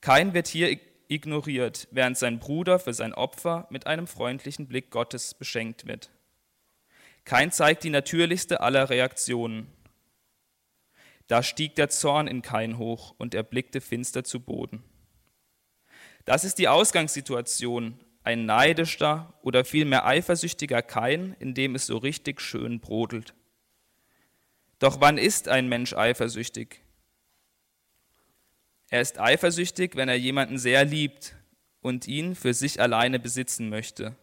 Kain 0.00 0.34
wird 0.34 0.48
hier 0.48 0.68
ignoriert, 1.08 1.88
während 1.90 2.16
sein 2.16 2.38
Bruder 2.38 2.78
für 2.78 2.94
sein 2.94 3.14
Opfer 3.14 3.66
mit 3.70 3.86
einem 3.86 4.06
freundlichen 4.06 4.66
Blick 4.66 4.90
Gottes 4.90 5.34
beschenkt 5.34 5.86
wird. 5.86 6.10
Kain 7.24 7.50
zeigt 7.50 7.84
die 7.84 7.90
natürlichste 7.90 8.60
aller 8.60 8.88
Reaktionen. 8.88 9.66
Da 11.26 11.42
stieg 11.42 11.74
der 11.74 11.88
Zorn 11.88 12.28
in 12.28 12.42
Kain 12.42 12.78
hoch 12.78 13.14
und 13.18 13.34
er 13.34 13.42
blickte 13.42 13.80
finster 13.80 14.22
zu 14.22 14.40
Boden. 14.40 14.84
Das 16.24 16.44
ist 16.44 16.58
die 16.58 16.68
Ausgangssituation, 16.68 17.98
ein 18.22 18.46
neidischer 18.46 19.34
oder 19.42 19.64
vielmehr 19.64 20.06
eifersüchtiger 20.06 20.82
Kain, 20.82 21.36
in 21.38 21.54
dem 21.54 21.74
es 21.74 21.86
so 21.86 21.96
richtig 21.96 22.40
schön 22.40 22.80
brodelt. 22.80 23.34
Doch 24.78 25.00
wann 25.00 25.18
ist 25.18 25.48
ein 25.48 25.68
Mensch 25.68 25.94
eifersüchtig? 25.94 26.80
Er 28.88 29.00
ist 29.00 29.18
eifersüchtig, 29.18 29.96
wenn 29.96 30.08
er 30.08 30.16
jemanden 30.16 30.58
sehr 30.58 30.84
liebt 30.84 31.34
und 31.80 32.06
ihn 32.06 32.34
für 32.34 32.54
sich 32.54 32.80
alleine 32.80 33.18
besitzen 33.18 33.68
möchte. 33.68 34.14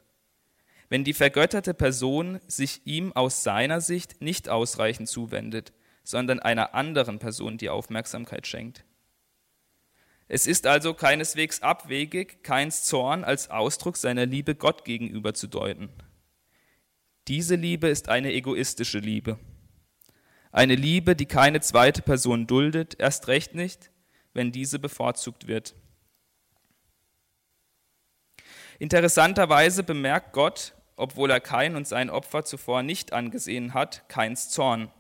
Wenn 0.90 1.04
die 1.04 1.14
vergötterte 1.14 1.74
Person 1.74 2.40
sich 2.48 2.82
ihm 2.86 3.14
aus 3.14 3.44
seiner 3.44 3.82
Sicht 3.82 4.22
nicht 4.22 4.48
ausreichend 4.48 5.10
zuwendet, 5.10 5.74
sondern 6.04 6.40
einer 6.40 6.76
anderen 6.76 7.20
Person 7.20 7.58
die 7.58 7.70
Aufmerksamkeit 7.70 8.48
schenkt. 8.48 8.84
Es 10.28 10.48
ist 10.48 10.68
also 10.68 10.94
keineswegs 10.94 11.62
abwegig, 11.62 12.44
keins 12.44 12.84
Zorn 12.84 13.24
als 13.24 13.50
Ausdruck 13.50 13.98
seiner 13.98 14.26
Liebe 14.26 14.56
Gott 14.56 14.86
gegenüber 14.86 15.34
zu 15.34 15.48
deuten. 15.48 15.90
Diese 17.28 17.56
Liebe 17.56 17.88
ist 17.88 18.10
eine 18.10 18.34
egoistische 18.34 19.00
Liebe. 19.00 19.38
Eine 20.52 20.76
Liebe, 20.76 21.16
die 21.16 21.26
keine 21.26 21.62
zweite 21.62 22.02
Person 22.02 22.48
duldet, 22.48 22.96
erst 23.00 23.28
recht 23.28 23.56
nicht, 23.56 23.92
wenn 24.34 24.52
diese 24.52 24.80
bevorzugt 24.80 25.48
wird. 25.48 25.76
Interessanterweise 28.80 29.84
bemerkt 29.84 30.34
Gott, 30.34 30.74
obwohl 30.96 31.32
er 31.32 31.40
Kain 31.40 31.76
und 31.76 31.88
sein 31.88 32.10
Opfer 32.10 32.44
zuvor 32.44 32.84
nicht 32.84 33.14
angesehen 33.14 33.74
hat, 33.74 34.08
Kains 34.10 34.50
Zorn. 34.50 34.92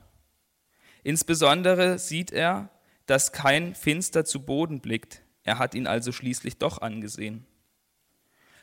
Insbesondere 1.04 2.00
sieht 2.00 2.32
er, 2.32 2.70
dass 3.06 3.34
Kain 3.34 3.76
finster 3.76 4.26
zu 4.26 4.42
Boden 4.42 4.80
blickt. 4.80 5.22
Er 5.44 5.60
hat 5.60 5.76
ihn 5.76 5.88
also 5.88 6.12
schließlich 6.12 6.58
doch 6.58 6.82
angesehen. 6.82 7.46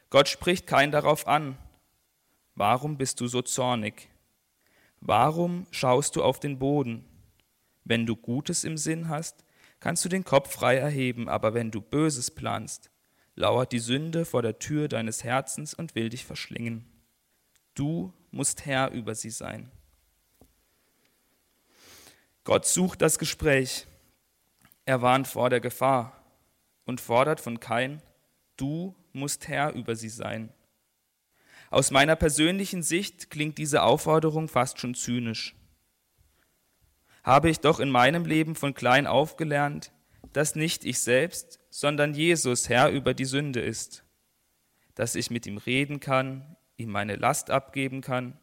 Gott 0.09 0.29
spricht 0.29 0.67
Kain 0.67 0.91
darauf 0.91 1.29
an. 1.29 1.59
Warum 2.55 2.97
bist 2.97 3.21
du 3.21 3.27
so 3.27 3.43
zornig? 3.43 4.09
Warum 5.01 5.67
schaust 5.71 6.17
du 6.17 6.23
auf 6.23 6.41
den 6.41 6.59
Boden? 6.59 7.05
Wenn 7.85 8.07
du 8.07 8.17
Gutes 8.17 8.65
im 8.65 8.77
Sinn 8.77 9.09
hast, 9.09 9.45
kannst 9.81 10.05
du 10.05 10.09
den 10.09 10.25
Kopf 10.25 10.53
frei 10.53 10.77
erheben, 10.77 11.29
aber 11.29 11.55
wenn 11.55 11.71
du 11.71 11.81
Böses 11.81 12.31
planst, 12.31 12.91
lauert 13.35 13.73
die 13.73 13.79
Sünde 13.79 14.25
vor 14.25 14.43
der 14.43 14.59
Tür 14.59 14.89
deines 14.89 15.25
Herzens 15.25 15.75
und 15.75 15.95
will 15.95 16.11
dich 16.11 16.25
verschlingen. 16.25 16.85
Du 17.75 18.13
musst 18.31 18.67
Herr 18.67 18.91
über 18.91 19.15
sie 19.15 19.31
sein. 19.31 19.71
Gott 22.45 22.67
sucht 22.67 23.03
das 23.03 23.19
Gespräch. 23.19 23.87
Er 24.85 25.03
warnt 25.03 25.29
vor 25.29 25.51
der 25.51 25.61
Gefahr 25.61 26.21
und 26.85 27.01
fordert 27.01 27.41
von 27.41 27.61
Kain, 27.61 28.03
du 28.57 28.95
musst 29.13 29.49
Herr 29.49 29.73
über 29.75 29.95
sie 29.95 30.09
sein. 30.09 30.53
Aus 31.71 31.91
meiner 31.91 32.17
persönlichen 32.17 32.83
Sicht 32.83 33.31
klingt 33.31 33.59
diese 33.59 33.83
Aufforderung 33.83 34.49
fast 34.49 34.81
schon 34.81 34.95
zynisch. 34.95 35.55
Habe 37.23 37.51
ich 37.51 37.61
doch 37.61 37.81
in 37.81 37.91
meinem 37.91 38.25
Leben 38.25 38.55
von 38.55 38.75
klein 38.75 39.07
auf 39.07 39.37
gelernt, 39.37 39.93
dass 40.33 40.55
nicht 40.55 40.85
ich 40.85 41.01
selbst, 41.01 41.61
sondern 41.71 42.15
Jesus 42.15 42.69
Herr 42.69 42.91
über 42.91 43.15
die 43.15 43.25
Sünde 43.25 43.61
ist, 43.61 44.05
dass 44.95 45.15
ich 45.15 45.31
mit 45.31 45.47
ihm 45.47 45.59
reden 45.59 46.01
kann, 46.01 46.57
ihm 46.77 46.91
meine 46.91 47.17
Last 47.17 47.51
abgeben 47.51 48.01
kann. 48.01 48.39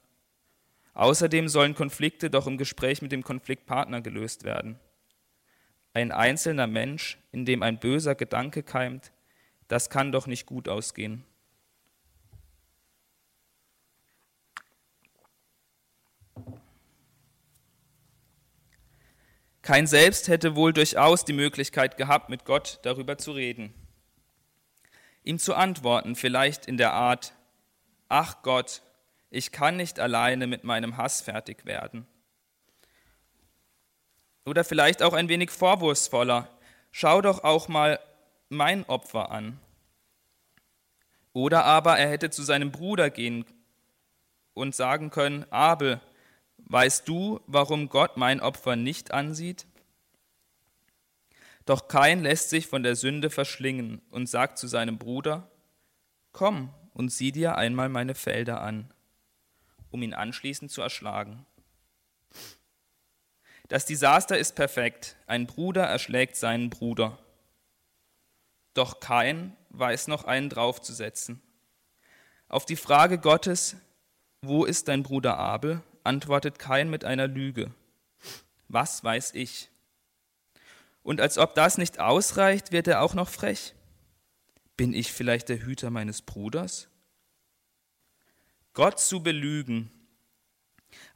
Außerdem 0.93 1.47
sollen 1.47 1.75
Konflikte 1.75 2.29
doch 2.29 2.47
im 2.47 2.57
Gespräch 2.57 3.01
mit 3.01 3.11
dem 3.11 3.23
Konfliktpartner 3.23 4.01
gelöst 4.01 4.43
werden. 4.43 4.79
Ein 5.93 6.11
einzelner 6.11 6.67
Mensch, 6.67 7.17
in 7.31 7.45
dem 7.45 7.63
ein 7.63 7.79
böser 7.79 8.15
Gedanke 8.15 8.63
keimt, 8.63 9.11
das 9.67 9.89
kann 9.89 10.11
doch 10.11 10.27
nicht 10.27 10.45
gut 10.45 10.69
ausgehen. 10.69 11.23
Kein 19.67 19.85
Selbst 19.85 20.29
hätte 20.29 20.55
wohl 20.55 20.71
durchaus 20.71 21.25
die 21.25 21.33
Möglichkeit 21.33 21.97
gehabt, 21.97 22.29
mit 22.29 22.45
Gott 22.45 22.79
darüber 22.83 23.17
zu 23.17 23.33
reden. 23.33 23.73
Ihm 25.25 25.39
zu 25.39 25.55
antworten, 25.55 26.15
vielleicht 26.15 26.67
in 26.67 26.77
der 26.77 26.93
Art, 26.93 27.33
ach 28.07 28.43
Gott, 28.43 28.81
ich 29.29 29.51
kann 29.51 29.75
nicht 29.75 29.99
alleine 29.99 30.47
mit 30.47 30.63
meinem 30.63 30.95
Hass 30.95 31.19
fertig 31.19 31.65
werden. 31.65 32.07
Oder 34.45 34.63
vielleicht 34.63 35.03
auch 35.03 35.11
ein 35.11 35.27
wenig 35.27 35.51
vorwurfsvoller, 35.51 36.47
schau 36.93 37.21
doch 37.21 37.43
auch 37.43 37.67
mal 37.67 37.99
mein 38.47 38.85
Opfer 38.85 39.31
an. 39.31 39.59
Oder 41.33 41.65
aber 41.65 41.99
er 41.99 42.09
hätte 42.09 42.29
zu 42.29 42.43
seinem 42.43 42.71
Bruder 42.71 43.09
gehen 43.09 43.43
und 44.53 44.75
sagen 44.75 45.09
können, 45.09 45.45
Abel, 45.51 45.99
Weißt 46.69 47.07
du, 47.07 47.39
warum 47.47 47.87
Gott 47.87 48.17
mein 48.17 48.41
Opfer 48.41 48.75
nicht 48.75 49.11
ansieht? 49.11 49.65
Doch 51.65 51.87
kein 51.87 52.21
lässt 52.23 52.49
sich 52.49 52.67
von 52.67 52.83
der 52.83 52.97
Sünde 52.97 53.29
verschlingen 53.29 54.01
und 54.09 54.27
sagt 54.27 54.57
zu 54.57 54.67
seinem 54.67 54.97
Bruder, 54.97 55.49
Komm 56.33 56.73
und 56.93 57.09
sieh 57.09 57.31
dir 57.31 57.55
einmal 57.55 57.87
meine 57.87 58.15
Felder 58.15 58.61
an, 58.61 58.93
um 59.91 60.01
ihn 60.01 60.13
anschließend 60.13 60.69
zu 60.69 60.81
erschlagen. 60.81 61.45
Das 63.69 63.85
Desaster 63.85 64.37
ist 64.37 64.55
perfekt. 64.55 65.15
Ein 65.25 65.47
Bruder 65.47 65.83
erschlägt 65.83 66.35
seinen 66.35 66.69
Bruder. 66.69 67.17
Doch 68.73 68.99
kein 68.99 69.55
weiß 69.69 70.07
noch 70.07 70.25
einen 70.25 70.49
draufzusetzen. 70.49 71.41
Auf 72.49 72.65
die 72.65 72.75
Frage 72.75 73.19
Gottes, 73.19 73.77
wo 74.41 74.65
ist 74.65 74.87
dein 74.89 75.03
Bruder 75.03 75.37
Abel, 75.37 75.81
antwortet 76.07 76.57
Kain 76.57 76.89
mit 76.89 77.05
einer 77.05 77.27
Lüge. 77.27 77.71
Was 78.67 79.03
weiß 79.03 79.33
ich? 79.35 79.69
Und 81.03 81.21
als 81.21 81.37
ob 81.37 81.55
das 81.55 81.77
nicht 81.77 81.99
ausreicht, 81.99 82.71
wird 82.71 82.87
er 82.87 83.01
auch 83.01 83.13
noch 83.13 83.29
frech. 83.29 83.75
Bin 84.75 84.93
ich 84.93 85.11
vielleicht 85.11 85.49
der 85.49 85.59
Hüter 85.59 85.89
meines 85.89 86.21
Bruders? 86.21 86.89
Gott 88.73 88.99
zu 88.99 89.23
belügen. 89.23 89.91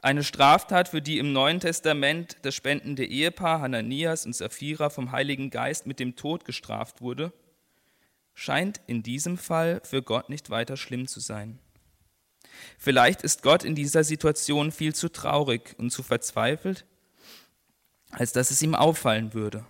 Eine 0.01 0.24
Straftat, 0.24 0.89
für 0.89 1.01
die 1.01 1.19
im 1.19 1.31
Neuen 1.31 1.60
Testament 1.60 2.38
das 2.41 2.55
spendende 2.55 3.05
Ehepaar 3.05 3.62
Hananias 3.62 4.25
und 4.25 4.36
Sapphira 4.36 4.89
vom 4.89 5.12
Heiligen 5.12 5.50
Geist 5.50 5.86
mit 5.86 6.00
dem 6.00 6.15
Tod 6.15 6.45
gestraft 6.45 7.01
wurde, 7.01 7.33
scheint 8.33 8.81
in 8.88 9.03
diesem 9.03 9.38
Fall 9.38 9.81
für 9.83 10.01
Gott 10.01 10.29
nicht 10.29 10.50
weiter 10.50 10.77
schlimm 10.77 11.07
zu 11.07 11.19
sein. 11.19 11.60
Vielleicht 12.77 13.22
ist 13.22 13.43
Gott 13.43 13.63
in 13.63 13.75
dieser 13.75 14.03
Situation 14.03 14.72
viel 14.72 14.93
zu 14.96 15.10
traurig 15.10 15.75
und 15.77 15.91
zu 15.91 16.03
verzweifelt, 16.03 16.86
als 18.12 18.31
dass 18.34 18.51
es 18.51 18.62
ihm 18.62 18.75
auffallen 18.75 19.34
würde. 19.34 19.65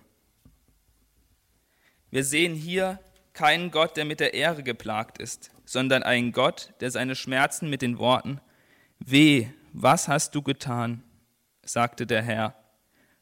Wir 2.10 2.24
sehen 2.24 2.54
hier 2.54 2.98
keinen 3.32 3.70
Gott, 3.70 3.96
der 3.96 4.04
mit 4.04 4.20
der 4.20 4.34
Ehre 4.34 4.62
geplagt 4.62 5.18
ist, 5.18 5.50
sondern 5.64 6.02
einen 6.02 6.32
Gott, 6.32 6.74
der 6.80 6.90
seine 6.90 7.14
Schmerzen 7.14 7.70
mit 7.70 7.82
den 7.82 7.98
Worten 7.98 8.40
Weh, 9.04 9.48
was 9.72 10.06
hast 10.06 10.34
du 10.34 10.42
getan? 10.42 11.02
sagte 11.64 12.06
der 12.06 12.22
Herr. 12.22 12.54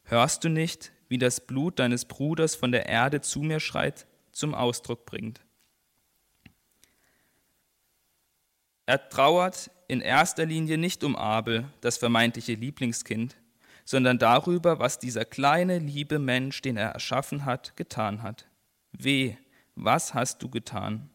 Hörst 0.03 0.43
du 0.43 0.49
nicht, 0.49 0.91
wie 1.07 1.17
das 1.17 1.39
Blut 1.41 1.79
deines 1.79 2.05
Bruders 2.05 2.55
von 2.55 2.71
der 2.71 2.87
Erde 2.87 3.21
zu 3.21 3.39
mir 3.41 3.59
schreit, 3.59 4.05
zum 4.31 4.53
Ausdruck 4.53 5.05
bringt? 5.05 5.41
Er 8.85 9.09
trauert 9.09 9.71
in 9.87 10.01
erster 10.01 10.45
Linie 10.45 10.77
nicht 10.77 11.03
um 11.03 11.15
Abel, 11.15 11.65
das 11.81 11.97
vermeintliche 11.97 12.53
Lieblingskind, 12.53 13.35
sondern 13.85 14.17
darüber, 14.17 14.79
was 14.79 14.99
dieser 14.99 15.25
kleine, 15.25 15.79
liebe 15.79 16.19
Mensch, 16.19 16.61
den 16.61 16.77
er 16.77 16.91
erschaffen 16.91 17.45
hat, 17.45 17.75
getan 17.75 18.23
hat. 18.23 18.47
Weh, 18.91 19.35
was 19.75 20.13
hast 20.13 20.41
du 20.43 20.49
getan? 20.49 21.09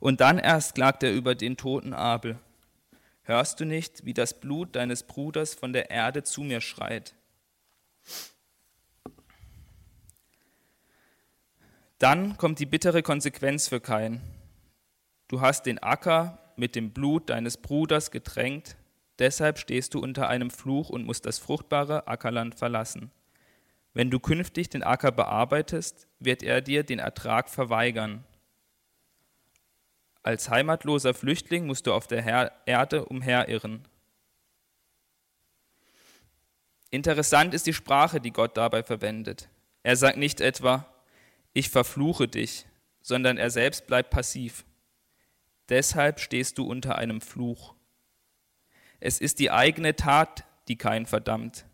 Und 0.00 0.20
dann 0.20 0.38
erst 0.38 0.74
klagt 0.74 1.02
er 1.02 1.12
über 1.12 1.34
den 1.34 1.56
toten 1.56 1.94
Abel. 1.94 2.38
Hörst 3.22 3.60
du 3.60 3.64
nicht, 3.64 4.04
wie 4.04 4.14
das 4.14 4.38
Blut 4.38 4.76
deines 4.76 5.02
Bruders 5.02 5.54
von 5.54 5.72
der 5.72 5.90
Erde 5.90 6.24
zu 6.24 6.42
mir 6.42 6.60
schreit? 6.60 7.14
Dann 11.98 12.36
kommt 12.36 12.58
die 12.58 12.66
bittere 12.66 13.02
Konsequenz 13.02 13.68
für 13.68 13.80
Kain. 13.80 14.20
Du 15.28 15.40
hast 15.40 15.66
den 15.66 15.82
Acker 15.82 16.38
mit 16.56 16.76
dem 16.76 16.92
Blut 16.92 17.30
deines 17.30 17.56
Bruders 17.56 18.10
getränkt, 18.10 18.76
deshalb 19.18 19.58
stehst 19.58 19.94
du 19.94 20.00
unter 20.00 20.28
einem 20.28 20.50
Fluch 20.50 20.90
und 20.90 21.04
musst 21.04 21.26
das 21.26 21.38
fruchtbare 21.38 22.06
Ackerland 22.06 22.54
verlassen. 22.54 23.10
Wenn 23.94 24.10
du 24.10 24.18
künftig 24.18 24.68
den 24.68 24.82
Acker 24.82 25.12
bearbeitest, 25.12 26.08
wird 26.18 26.42
er 26.42 26.60
dir 26.60 26.82
den 26.82 26.98
Ertrag 26.98 27.48
verweigern. 27.48 28.24
Als 30.22 30.50
heimatloser 30.50 31.14
Flüchtling 31.14 31.66
musst 31.66 31.86
du 31.86 31.92
auf 31.92 32.06
der 32.06 32.52
Erde 32.66 33.04
umherirren. 33.04 33.86
Interessant 36.90 37.54
ist 37.54 37.66
die 37.66 37.74
Sprache, 37.74 38.20
die 38.20 38.32
Gott 38.32 38.56
dabei 38.56 38.82
verwendet. 38.82 39.48
Er 39.82 39.96
sagt 39.96 40.16
nicht 40.16 40.40
etwa, 40.40 40.86
ich 41.52 41.68
verfluche 41.68 42.26
dich, 42.26 42.66
sondern 43.00 43.36
er 43.36 43.50
selbst 43.50 43.86
bleibt 43.86 44.10
passiv. 44.10 44.64
Deshalb 45.68 46.20
stehst 46.20 46.58
du 46.58 46.66
unter 46.66 46.96
einem 46.96 47.20
Fluch. 47.20 47.74
Es 49.00 49.20
ist 49.20 49.38
die 49.38 49.50
eigene 49.50 49.96
Tat, 49.96 50.44
die 50.68 50.76
kein 50.76 51.06
verdammt. 51.06 51.66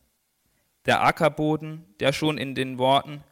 Der 0.86 1.02
Ackerboden, 1.02 1.84
der 2.00 2.12
schon 2.12 2.38
in 2.38 2.54
den 2.54 2.78
Worten 2.78 3.24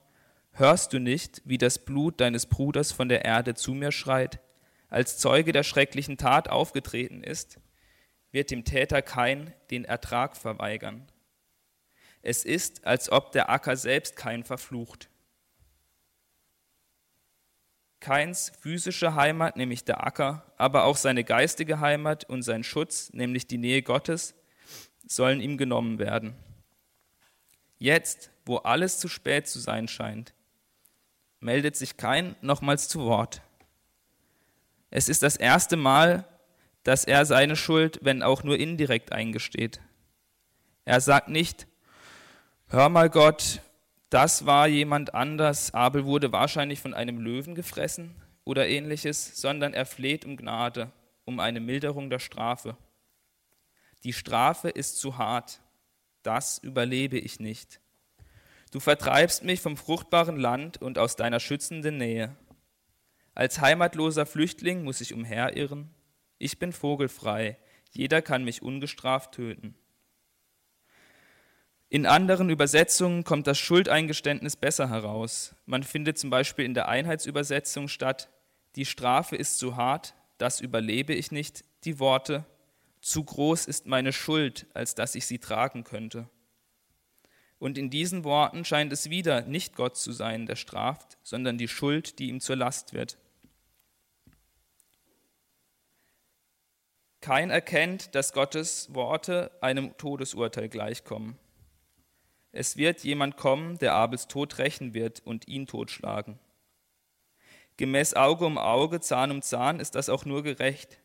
Hörst 0.58 0.92
du 0.92 0.98
nicht, 0.98 1.40
wie 1.44 1.56
das 1.56 1.78
Blut 1.78 2.20
deines 2.20 2.46
Bruders 2.46 2.90
von 2.90 3.08
der 3.08 3.24
Erde 3.24 3.54
zu 3.54 3.74
mir 3.74 3.92
schreit, 3.92 4.40
als 4.88 5.16
Zeuge 5.16 5.52
der 5.52 5.62
schrecklichen 5.62 6.16
Tat 6.16 6.50
aufgetreten 6.50 7.22
ist, 7.22 7.60
wird 8.32 8.50
dem 8.50 8.64
Täter 8.64 9.00
kein 9.00 9.54
den 9.70 9.84
Ertrag 9.84 10.36
verweigern. 10.36 11.06
Es 12.22 12.44
ist, 12.44 12.84
als 12.84 13.08
ob 13.12 13.30
der 13.30 13.50
Acker 13.50 13.76
selbst 13.76 14.16
kein 14.16 14.42
verflucht. 14.42 15.07
Keins 18.00 18.52
physische 18.60 19.14
Heimat, 19.14 19.56
nämlich 19.56 19.84
der 19.84 20.06
Acker, 20.06 20.44
aber 20.56 20.84
auch 20.84 20.96
seine 20.96 21.24
geistige 21.24 21.80
Heimat 21.80 22.24
und 22.24 22.42
sein 22.42 22.62
Schutz, 22.62 23.12
nämlich 23.12 23.46
die 23.46 23.58
Nähe 23.58 23.82
Gottes, 23.82 24.34
sollen 25.06 25.40
ihm 25.40 25.56
genommen 25.56 25.98
werden. 25.98 26.36
Jetzt, 27.78 28.30
wo 28.44 28.56
alles 28.56 28.98
zu 28.98 29.08
spät 29.08 29.48
zu 29.48 29.58
sein 29.58 29.88
scheint, 29.88 30.34
meldet 31.40 31.76
sich 31.76 31.96
kein 31.96 32.36
nochmals 32.40 32.88
zu 32.88 33.00
Wort. 33.00 33.42
Es 34.90 35.08
ist 35.08 35.22
das 35.22 35.36
erste 35.36 35.76
Mal, 35.76 36.26
dass 36.82 37.04
er 37.04 37.26
seine 37.26 37.56
Schuld, 37.56 37.98
wenn 38.02 38.22
auch 38.22 38.42
nur 38.42 38.58
indirekt, 38.58 39.12
eingesteht. 39.12 39.80
Er 40.84 41.00
sagt 41.00 41.28
nicht, 41.28 41.66
hör 42.68 42.88
mal 42.88 43.10
Gott, 43.10 43.60
das 44.10 44.46
war 44.46 44.66
jemand 44.66 45.14
anders, 45.14 45.74
Abel 45.74 46.04
wurde 46.04 46.32
wahrscheinlich 46.32 46.80
von 46.80 46.94
einem 46.94 47.18
Löwen 47.18 47.54
gefressen 47.54 48.14
oder 48.44 48.66
ähnliches, 48.66 49.40
sondern 49.40 49.74
er 49.74 49.84
fleht 49.84 50.24
um 50.24 50.36
Gnade, 50.36 50.90
um 51.24 51.40
eine 51.40 51.60
Milderung 51.60 52.08
der 52.08 52.18
Strafe. 52.18 52.76
Die 54.04 54.12
Strafe 54.14 54.70
ist 54.70 54.98
zu 54.98 55.18
hart, 55.18 55.60
das 56.22 56.58
überlebe 56.58 57.18
ich 57.18 57.40
nicht. 57.40 57.80
Du 58.70 58.80
vertreibst 58.80 59.44
mich 59.44 59.60
vom 59.60 59.76
fruchtbaren 59.76 60.36
Land 60.36 60.80
und 60.80 60.98
aus 60.98 61.16
deiner 61.16 61.40
schützenden 61.40 61.96
Nähe. 61.98 62.36
Als 63.34 63.60
heimatloser 63.60 64.26
Flüchtling 64.26 64.84
muss 64.84 65.00
ich 65.00 65.14
umherirren. 65.14 65.94
Ich 66.38 66.58
bin 66.58 66.72
vogelfrei, 66.72 67.58
jeder 67.90 68.22
kann 68.22 68.44
mich 68.44 68.62
ungestraft 68.62 69.32
töten. 69.32 69.74
In 71.90 72.04
anderen 72.04 72.50
Übersetzungen 72.50 73.24
kommt 73.24 73.46
das 73.46 73.58
Schuldeingeständnis 73.58 74.56
besser 74.56 74.90
heraus. 74.90 75.54
Man 75.64 75.82
findet 75.82 76.18
zum 76.18 76.28
Beispiel 76.28 76.66
in 76.66 76.74
der 76.74 76.88
Einheitsübersetzung 76.88 77.88
statt, 77.88 78.28
die 78.76 78.84
Strafe 78.84 79.36
ist 79.36 79.58
zu 79.58 79.76
hart, 79.76 80.14
das 80.36 80.60
überlebe 80.60 81.14
ich 81.14 81.32
nicht, 81.32 81.64
die 81.84 81.98
Worte, 81.98 82.44
zu 83.00 83.24
groß 83.24 83.66
ist 83.66 83.86
meine 83.86 84.12
Schuld, 84.12 84.66
als 84.74 84.94
dass 84.94 85.14
ich 85.14 85.24
sie 85.24 85.38
tragen 85.38 85.82
könnte. 85.82 86.28
Und 87.58 87.78
in 87.78 87.88
diesen 87.88 88.22
Worten 88.22 88.66
scheint 88.66 88.92
es 88.92 89.08
wieder 89.08 89.42
nicht 89.42 89.74
Gott 89.74 89.96
zu 89.96 90.12
sein, 90.12 90.46
der 90.46 90.56
straft, 90.56 91.16
sondern 91.22 91.56
die 91.56 91.68
Schuld, 91.68 92.18
die 92.18 92.28
ihm 92.28 92.40
zur 92.40 92.56
Last 92.56 92.92
wird. 92.92 93.16
Kein 97.20 97.50
erkennt, 97.50 98.14
dass 98.14 98.32
Gottes 98.32 98.94
Worte 98.94 99.50
einem 99.60 99.96
Todesurteil 99.96 100.68
gleichkommen. 100.68 101.36
Es 102.52 102.76
wird 102.76 103.04
jemand 103.04 103.36
kommen, 103.36 103.78
der 103.78 103.94
Abels 103.94 104.26
Tod 104.26 104.58
rächen 104.58 104.94
wird 104.94 105.20
und 105.24 105.48
ihn 105.48 105.66
totschlagen. 105.66 106.38
Gemäß 107.76 108.14
Auge 108.14 108.46
um 108.46 108.58
Auge, 108.58 109.00
Zahn 109.00 109.30
um 109.30 109.42
Zahn 109.42 109.80
ist 109.80 109.94
das 109.94 110.08
auch 110.08 110.24
nur 110.24 110.42
gerecht. 110.42 110.98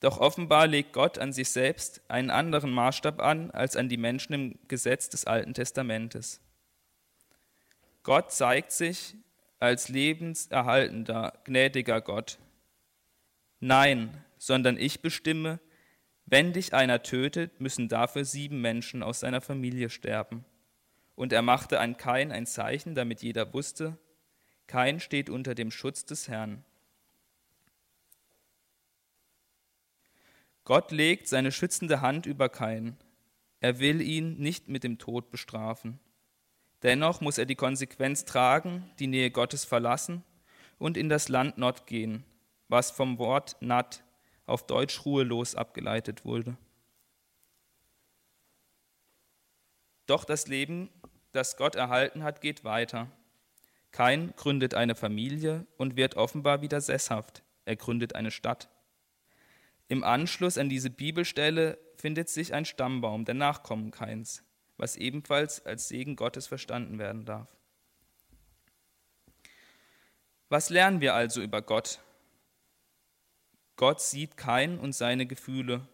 Doch 0.00 0.18
offenbar 0.18 0.66
legt 0.66 0.92
Gott 0.92 1.18
an 1.18 1.32
sich 1.32 1.50
selbst 1.50 2.02
einen 2.08 2.30
anderen 2.30 2.70
Maßstab 2.70 3.20
an 3.20 3.50
als 3.50 3.76
an 3.76 3.88
die 3.88 3.96
Menschen 3.96 4.34
im 4.34 4.58
Gesetz 4.68 5.08
des 5.08 5.24
Alten 5.24 5.54
Testamentes. 5.54 6.40
Gott 8.02 8.30
zeigt 8.30 8.72
sich 8.72 9.16
als 9.58 9.88
lebenserhaltender, 9.88 11.32
gnädiger 11.44 12.00
Gott. 12.00 12.38
Nein, 13.58 14.22
sondern 14.38 14.76
ich 14.76 15.00
bestimme, 15.00 15.58
wenn 16.26 16.52
dich 16.52 16.74
einer 16.74 17.02
tötet, 17.02 17.60
müssen 17.60 17.88
dafür 17.88 18.24
sieben 18.24 18.60
Menschen 18.60 19.04
aus 19.04 19.20
seiner 19.20 19.40
Familie 19.40 19.88
sterben. 19.90 20.44
Und 21.14 21.32
er 21.32 21.42
machte 21.42 21.78
an 21.78 21.96
Kain 21.96 22.32
ein 22.32 22.46
Zeichen, 22.46 22.94
damit 22.94 23.22
jeder 23.22 23.54
wusste, 23.54 23.96
Kain 24.66 24.98
steht 24.98 25.30
unter 25.30 25.54
dem 25.54 25.70
Schutz 25.70 26.04
des 26.04 26.28
Herrn. 26.28 26.64
Gott 30.64 30.90
legt 30.90 31.28
seine 31.28 31.52
schützende 31.52 32.00
Hand 32.00 32.26
über 32.26 32.48
Kain. 32.48 32.96
Er 33.60 33.78
will 33.78 34.00
ihn 34.00 34.36
nicht 34.38 34.68
mit 34.68 34.82
dem 34.82 34.98
Tod 34.98 35.30
bestrafen. 35.30 36.00
Dennoch 36.82 37.20
muss 37.20 37.38
er 37.38 37.46
die 37.46 37.54
Konsequenz 37.54 38.24
tragen, 38.24 38.90
die 38.98 39.06
Nähe 39.06 39.30
Gottes 39.30 39.64
verlassen 39.64 40.24
und 40.78 40.96
in 40.96 41.08
das 41.08 41.28
Land 41.28 41.56
Nod 41.56 41.86
gehen, 41.86 42.24
was 42.66 42.90
vom 42.90 43.18
Wort 43.18 43.56
Nat 43.60 44.02
auf 44.46 44.66
Deutsch 44.66 45.04
ruhelos 45.04 45.54
abgeleitet 45.54 46.24
wurde. 46.24 46.56
Doch 50.06 50.24
das 50.24 50.46
Leben, 50.46 50.88
das 51.32 51.56
Gott 51.56 51.74
erhalten 51.74 52.22
hat, 52.22 52.40
geht 52.40 52.64
weiter. 52.64 53.10
Kain 53.90 54.32
gründet 54.36 54.74
eine 54.74 54.94
Familie 54.94 55.66
und 55.76 55.96
wird 55.96 56.16
offenbar 56.16 56.62
wieder 56.62 56.80
sesshaft. 56.80 57.42
Er 57.64 57.76
gründet 57.76 58.14
eine 58.14 58.30
Stadt. 58.30 58.68
Im 59.88 60.04
Anschluss 60.04 60.58
an 60.58 60.68
diese 60.68 60.90
Bibelstelle 60.90 61.78
findet 61.96 62.28
sich 62.28 62.54
ein 62.54 62.64
Stammbaum 62.64 63.24
der 63.24 63.34
Nachkommen 63.34 63.90
Kains, 63.90 64.44
was 64.76 64.96
ebenfalls 64.96 65.64
als 65.64 65.88
Segen 65.88 66.16
Gottes 66.16 66.46
verstanden 66.46 66.98
werden 66.98 67.24
darf. 67.24 67.56
Was 70.48 70.70
lernen 70.70 71.00
wir 71.00 71.14
also 71.14 71.40
über 71.40 71.62
Gott 71.62 72.00
Gott 73.76 74.00
sieht 74.00 74.36
Kain 74.36 74.78
und 74.78 74.94
seine 74.94 75.26
Gefühle. 75.26 75.86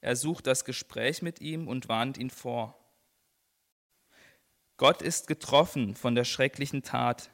Er 0.00 0.16
sucht 0.16 0.46
das 0.46 0.64
Gespräch 0.64 1.22
mit 1.22 1.40
ihm 1.40 1.68
und 1.68 1.88
warnt 1.88 2.18
ihn 2.18 2.30
vor. 2.30 2.78
Gott 4.78 5.02
ist 5.02 5.26
getroffen 5.26 5.94
von 5.96 6.14
der 6.14 6.24
schrecklichen 6.24 6.82
Tat. 6.82 7.30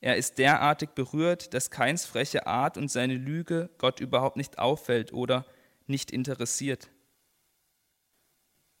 Er 0.00 0.16
ist 0.16 0.38
derartig 0.38 0.90
berührt, 0.90 1.52
dass 1.52 1.70
Kains 1.70 2.06
freche 2.06 2.46
Art 2.46 2.78
und 2.78 2.88
seine 2.88 3.14
Lüge 3.14 3.68
Gott 3.78 4.00
überhaupt 4.00 4.36
nicht 4.36 4.58
auffällt 4.58 5.12
oder 5.12 5.44
nicht 5.86 6.10
interessiert. 6.10 6.88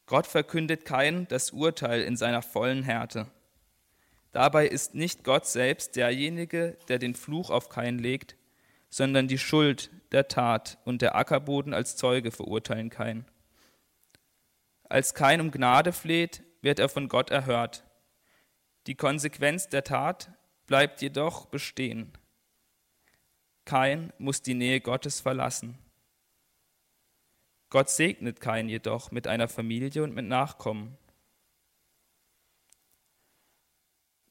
Gott 0.06 0.28
verkündet 0.28 0.84
Kain 0.84 1.26
das 1.28 1.50
Urteil 1.50 2.02
in 2.02 2.16
seiner 2.16 2.42
vollen 2.42 2.84
Härte. 2.84 3.26
Dabei 4.30 4.68
ist 4.68 4.94
nicht 4.94 5.24
Gott 5.24 5.46
selbst 5.46 5.96
derjenige, 5.96 6.78
der 6.88 6.98
den 6.98 7.16
Fluch 7.16 7.50
auf 7.50 7.68
Kain 7.68 7.98
legt, 7.98 8.36
sondern 8.96 9.28
die 9.28 9.36
Schuld 9.36 9.90
der 10.10 10.26
Tat 10.26 10.78
und 10.86 11.02
der 11.02 11.16
Ackerboden 11.16 11.74
als 11.74 11.96
Zeuge 11.96 12.30
verurteilen 12.30 12.88
Kain. 12.88 13.26
Als 14.84 15.12
Kain 15.12 15.42
um 15.42 15.50
Gnade 15.50 15.92
fleht, 15.92 16.42
wird 16.62 16.78
er 16.78 16.88
von 16.88 17.06
Gott 17.08 17.28
erhört. 17.28 17.84
Die 18.86 18.94
Konsequenz 18.94 19.68
der 19.68 19.84
Tat 19.84 20.30
bleibt 20.66 21.02
jedoch 21.02 21.44
bestehen. 21.44 22.10
Kain 23.66 24.14
muss 24.16 24.40
die 24.40 24.54
Nähe 24.54 24.80
Gottes 24.80 25.20
verlassen. 25.20 25.76
Gott 27.68 27.90
segnet 27.90 28.40
Kain 28.40 28.70
jedoch 28.70 29.10
mit 29.10 29.26
einer 29.26 29.48
Familie 29.48 30.04
und 30.04 30.14
mit 30.14 30.24
Nachkommen. 30.24 30.96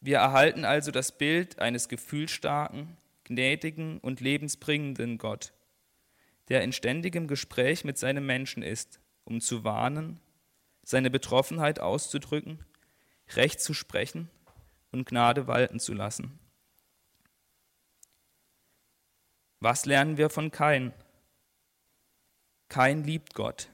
Wir 0.01 0.17
erhalten 0.17 0.65
also 0.65 0.89
das 0.89 1.15
Bild 1.15 1.59
eines 1.59 1.87
gefühlstarken, 1.87 2.97
gnädigen 3.25 3.99
und 3.99 4.21
lebensbringenden 4.21 5.17
Gott, 5.17 5.53
der 6.47 6.63
in 6.63 6.71
ständigem 6.71 7.27
Gespräch 7.27 7.83
mit 7.83 7.97
seinem 7.97 8.25
Menschen 8.25 8.63
ist, 8.63 8.99
um 9.25 9.41
zu 9.41 9.63
warnen, 9.63 10.19
seine 10.83 11.09
Betroffenheit 11.09 11.79
auszudrücken, 11.79 12.63
Recht 13.33 13.59
zu 13.59 13.73
sprechen 13.73 14.29
und 14.91 15.07
Gnade 15.07 15.47
walten 15.47 15.79
zu 15.79 15.93
lassen. 15.93 16.39
Was 19.59 19.85
lernen 19.85 20.17
wir 20.17 20.29
von 20.29 20.51
Kain? 20.51 20.93
Kain 22.69 23.03
liebt 23.03 23.33
Gott. 23.33 23.69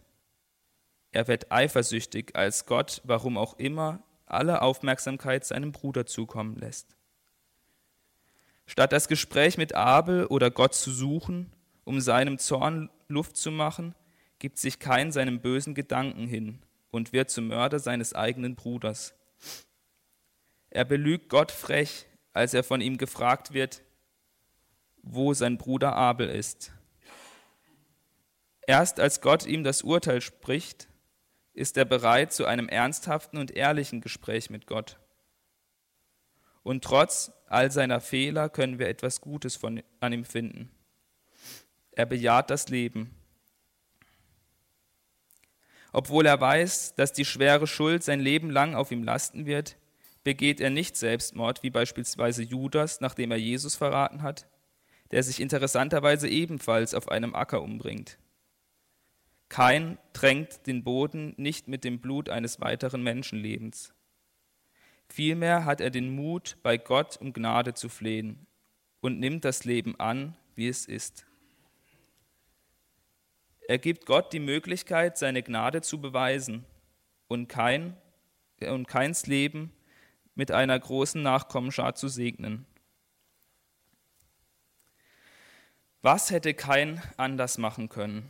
Er 1.12 1.28
wird 1.28 1.52
eifersüchtig, 1.52 2.36
als 2.36 2.66
Gott, 2.66 3.02
warum 3.04 3.38
auch 3.38 3.60
immer, 3.60 4.02
alle 4.26 4.62
Aufmerksamkeit 4.62 5.44
seinem 5.44 5.74
Bruder 5.74 6.06
zukommen 6.06 6.56
lässt. 6.56 6.96
Statt 8.65 8.93
das 8.93 9.08
Gespräch 9.08 9.58
mit 9.58 9.76
Abel 9.76 10.26
oder 10.26 10.52
Gott 10.52 10.74
zu 10.74 10.91
suchen, 10.91 11.52
um 11.84 12.00
seinem 12.00 12.38
Zorn 12.38 12.89
Luft 13.08 13.36
zu 13.36 13.52
machen, 13.52 13.95
gibt 14.39 14.58
sich 14.58 14.80
kein 14.80 15.12
seinem 15.12 15.39
bösen 15.39 15.76
Gedanken 15.76 16.28
hin 16.28 16.60
und 16.89 17.13
wird 17.13 17.30
zum 17.30 17.47
Mörder 17.47 17.80
seines 17.80 18.13
eigenen 18.13 18.56
Bruders. 18.56 19.13
Er 20.69 20.86
belügt 20.86 21.30
Gott 21.30 21.52
frech, 21.52 22.08
als 22.34 22.54
er 22.54 22.63
von 22.63 22.82
ihm 22.82 22.97
gefragt 22.97 23.54
wird, 23.54 23.84
wo 25.04 25.34
sein 25.34 25.58
Bruder 25.58 25.95
Abel 25.95 26.30
ist. 26.30 26.71
Erst 28.67 29.00
als 29.00 29.21
Gott 29.21 29.45
ihm 29.45 29.63
das 29.63 29.82
Urteil 29.82 30.21
spricht, 30.21 30.88
ist 31.54 31.76
er 31.78 31.86
bereit 31.86 32.32
zu 32.32 32.45
einem 32.45 32.69
ernsthaften 32.69 33.38
und 33.38 33.52
ehrlichen 33.52 34.02
Gespräch 34.02 34.50
mit 34.50 34.67
Gott. 34.67 34.97
Und 36.63 36.84
trotz 36.84 37.32
all 37.52 37.72
seiner 37.72 38.00
Fehler 38.00 38.50
können 38.50 38.80
wir 38.80 38.88
etwas 38.88 39.22
Gutes 39.22 39.56
von, 39.56 39.84
an 40.00 40.14
ihm 40.14 40.26
finden. 40.26 40.72
Er 41.92 42.06
bejaht 42.06 42.50
das 42.50 42.70
Leben. 42.70 43.12
Obwohl 45.92 46.26
er 46.26 46.40
weiß, 46.40 46.96
dass 46.96 47.12
die 47.12 47.26
schwere 47.26 47.68
Schuld 47.68 48.04
sein 48.04 48.22
Leben 48.22 48.50
lang 48.50 48.76
auf 48.76 48.92
ihm 48.92 49.04
lasten 49.04 49.46
wird, 49.46 49.78
begeht 50.24 50.62
er 50.62 50.70
nicht 50.70 50.96
Selbstmord, 50.96 51.64
wie 51.64 51.70
beispielsweise 51.70 52.44
Judas, 52.44 53.02
nachdem 53.02 53.32
er 53.32 53.38
Jesus 53.38 53.76
verraten 53.76 54.22
hat, 54.22 54.48
der 55.12 55.24
sich 55.24 55.42
interessanterweise 55.42 56.30
ebenfalls 56.30 56.94
auf 56.94 57.10
einem 57.10 57.36
Acker 57.36 57.62
umbringt. 57.62 58.18
Kein 59.50 59.98
tränkt 60.14 60.66
den 60.68 60.86
Boden 60.86 61.34
nicht 61.36 61.68
mit 61.68 61.84
dem 61.84 62.00
Blut 62.00 62.30
eines 62.30 62.62
weiteren 62.62 63.04
Menschenlebens. 63.04 63.94
Vielmehr 65.12 65.65
hat 65.65 65.82
er 65.82 65.89
den 65.89 66.15
Mut, 66.15 66.56
bei 66.63 66.78
Gott 66.78 67.17
um 67.17 67.34
Gnade 67.34 67.74
zu 67.74 67.89
flehen 67.89 68.47
und 69.02 69.19
nimmt 69.19 69.43
das 69.43 69.65
Leben 69.65 70.00
an, 70.00 70.38
wie 70.56 70.69
es 70.69 70.86
ist. 70.86 71.26
Er 73.67 73.78
gibt 73.78 74.06
Gott 74.06 74.32
die 74.32 74.39
Möglichkeit, 74.39 75.17
seine 75.17 75.43
Gnade 75.43 75.82
zu 75.82 76.00
beweisen 76.00 76.65
und, 77.28 77.50
kein, 77.50 77.97
und 78.62 78.88
keins 78.88 79.28
Leben 79.28 79.74
mit 80.34 80.50
einer 80.50 80.80
großen 80.80 81.21
Nachkommenschar 81.21 81.93
zu 81.93 82.08
segnen. 82.08 82.65
Was 86.02 86.32
hätte 86.32 86.54
kein 86.54 87.02
anders 87.17 87.58
machen 87.58 87.89
können? 87.89 88.30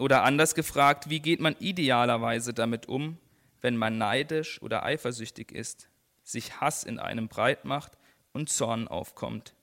Oder 0.00 0.24
anders 0.24 0.56
gefragt, 0.56 1.08
wie 1.08 1.20
geht 1.20 1.38
man 1.38 1.54
idealerweise 1.60 2.52
damit 2.52 2.88
um, 2.88 3.16
wenn 3.60 3.76
man 3.76 3.98
neidisch 3.98 4.60
oder 4.62 4.82
eifersüchtig 4.84 5.52
ist, 5.52 5.88
sich 6.22 6.60
Hass 6.60 6.84
in 6.84 6.98
einem 6.98 7.28
breit 7.28 7.64
macht 7.64 7.98
und 8.32 8.48
Zorn 8.48 8.88
aufkommt? 8.88 9.54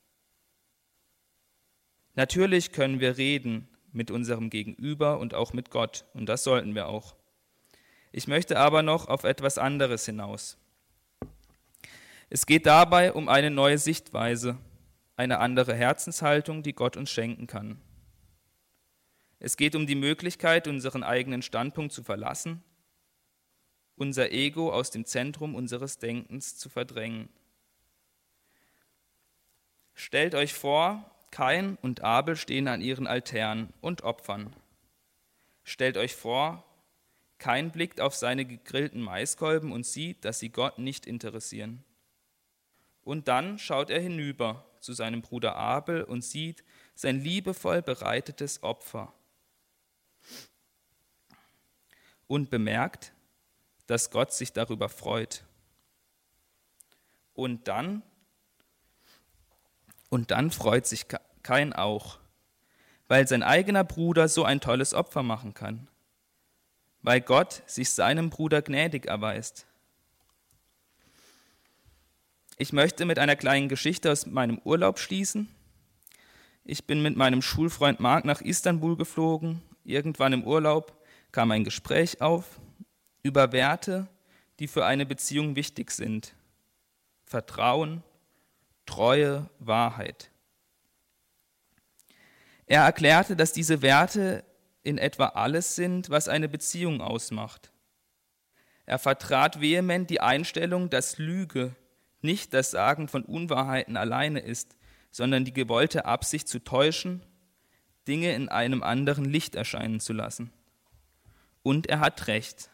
Natürlich 2.16 2.72
können 2.72 3.00
wir 3.00 3.18
reden 3.18 3.68
mit 3.92 4.12
unserem 4.12 4.50
Gegenüber 4.50 5.20
und 5.20 5.34
auch 5.34 5.54
mit 5.54 5.70
Gott, 5.70 6.06
und 6.14 6.28
das 6.28 6.44
sollten 6.44 6.76
wir 6.76 6.88
auch. 6.88 7.16
Ich 8.12 8.28
möchte 8.28 8.58
aber 8.58 8.82
noch 8.82 9.08
auf 9.08 9.24
etwas 9.26 9.58
anderes 9.58 10.06
hinaus. 10.06 10.58
Es 12.30 12.46
geht 12.46 12.66
dabei 12.66 13.14
um 13.14 13.30
eine 13.30 13.52
neue 13.52 13.78
Sichtweise, 13.78 14.58
eine 15.16 15.40
andere 15.40 15.76
Herzenshaltung, 15.76 16.64
die 16.64 16.74
Gott 16.74 16.98
uns 16.98 17.12
schenken 17.12 17.48
kann. 17.48 17.80
Es 19.40 19.58
geht 19.58 19.76
um 19.76 19.86
die 19.86 19.96
Möglichkeit, 19.96 20.68
unseren 20.68 21.04
eigenen 21.04 21.42
Standpunkt 21.42 21.94
zu 21.94 22.04
verlassen, 22.04 22.64
unser 23.96 24.32
Ego 24.32 24.72
aus 24.72 24.92
dem 24.92 25.06
Zentrum 25.06 25.56
unseres 25.56 25.98
Denkens 25.98 26.58
zu 26.58 26.70
verdrängen. 26.70 27.30
Stellt 29.94 30.36
euch 30.36 30.54
vor, 30.54 31.10
Kain 31.32 31.78
und 31.82 32.02
Abel 32.02 32.36
stehen 32.36 32.68
an 32.68 32.82
ihren 32.82 33.08
Altären 33.08 33.74
und 33.82 34.04
opfern. 34.04 34.54
Stellt 35.64 35.98
euch 35.98 36.16
vor, 36.16 36.64
Kain 37.38 37.72
blickt 37.72 38.00
auf 38.02 38.16
seine 38.16 38.46
gegrillten 38.46 39.02
Maiskolben 39.02 39.72
und 39.72 39.86
sieht, 39.86 40.26
dass 40.26 40.40
sie 40.40 40.50
Gott 40.50 40.80
nicht 40.80 41.06
interessieren. 41.06 41.84
Und 43.04 43.28
dann 43.28 43.60
schaut 43.60 43.90
er 43.90 44.00
hinüber 44.00 44.66
zu 44.80 44.94
seinem 44.94 45.22
Bruder 45.22 45.56
Abel 45.56 46.04
und 46.04 46.24
sieht 46.24 46.64
sein 46.96 47.20
liebevoll 47.20 47.82
bereitetes 47.82 48.64
Opfer. 48.64 49.14
Und 52.28 52.50
bemerkt, 52.50 53.14
dass 53.88 54.10
Gott 54.10 54.34
sich 54.34 54.54
darüber 54.54 54.90
freut. 54.90 55.44
Und 57.34 57.68
dann 57.68 58.04
und 60.10 60.32
dann 60.32 60.52
freut 60.52 60.88
sich 60.88 61.08
Kain 61.44 61.74
auch, 61.74 62.20
weil 63.08 63.28
sein 63.28 63.44
eigener 63.44 63.84
Bruder 63.84 64.28
so 64.28 64.46
ein 64.46 64.62
tolles 64.62 64.94
Opfer 64.94 65.24
machen 65.24 65.54
kann, 65.54 65.88
weil 67.02 67.22
Gott 67.22 67.64
sich 67.66 67.90
seinem 67.92 68.30
Bruder 68.30 68.62
gnädig 68.62 69.08
erweist. 69.08 69.68
Ich 72.58 72.72
möchte 72.72 73.04
mit 73.06 73.20
einer 73.20 73.36
kleinen 73.36 73.68
Geschichte 73.68 74.12
aus 74.12 74.26
meinem 74.26 74.60
Urlaub 74.60 75.00
schließen. 75.00 75.54
Ich 76.64 76.86
bin 76.88 77.02
mit 77.02 77.18
meinem 77.18 77.42
Schulfreund 77.42 78.00
Marc 78.00 78.24
nach 78.24 78.40
Istanbul 78.40 78.96
geflogen. 78.96 79.62
Irgendwann 79.84 80.32
im 80.32 80.46
Urlaub 80.46 81.04
kam 81.34 81.52
ein 81.52 81.66
Gespräch 81.66 82.22
auf 82.22 82.60
über 83.26 83.52
Werte, 83.52 84.08
die 84.60 84.68
für 84.68 84.86
eine 84.86 85.04
Beziehung 85.04 85.56
wichtig 85.56 85.90
sind. 85.90 86.36
Vertrauen, 87.26 88.04
Treue, 88.86 89.50
Wahrheit. 89.58 90.30
Er 92.68 92.84
erklärte, 92.84 93.36
dass 93.36 93.52
diese 93.52 93.82
Werte 93.82 94.46
in 94.84 95.00
etwa 95.00 95.30
alles 95.30 95.76
sind, 95.76 96.12
was 96.12 96.28
eine 96.28 96.48
Beziehung 96.48 97.02
ausmacht. 97.02 97.72
Er 98.86 99.00
vertrat 99.00 99.60
vehement 99.60 100.08
die 100.12 100.22
Einstellung, 100.22 100.92
dass 100.92 101.18
Lüge 101.18 101.76
nicht 102.22 102.54
das 102.54 102.70
Sagen 102.70 103.08
von 103.08 103.26
Unwahrheiten 103.26 103.98
alleine 103.98 104.40
ist, 104.40 104.78
sondern 105.10 105.46
die 105.46 105.54
gewollte 105.54 106.06
Absicht 106.06 106.48
zu 106.48 106.64
täuschen, 106.64 107.24
Dinge 108.08 108.36
in 108.36 108.50
einem 108.50 108.84
anderen 108.84 109.26
Licht 109.26 109.56
erscheinen 109.56 110.00
zu 110.00 110.14
lassen. 110.14 110.54
Und 111.64 111.88
er 111.88 112.02
hat 112.02 112.28
recht. 112.28 112.70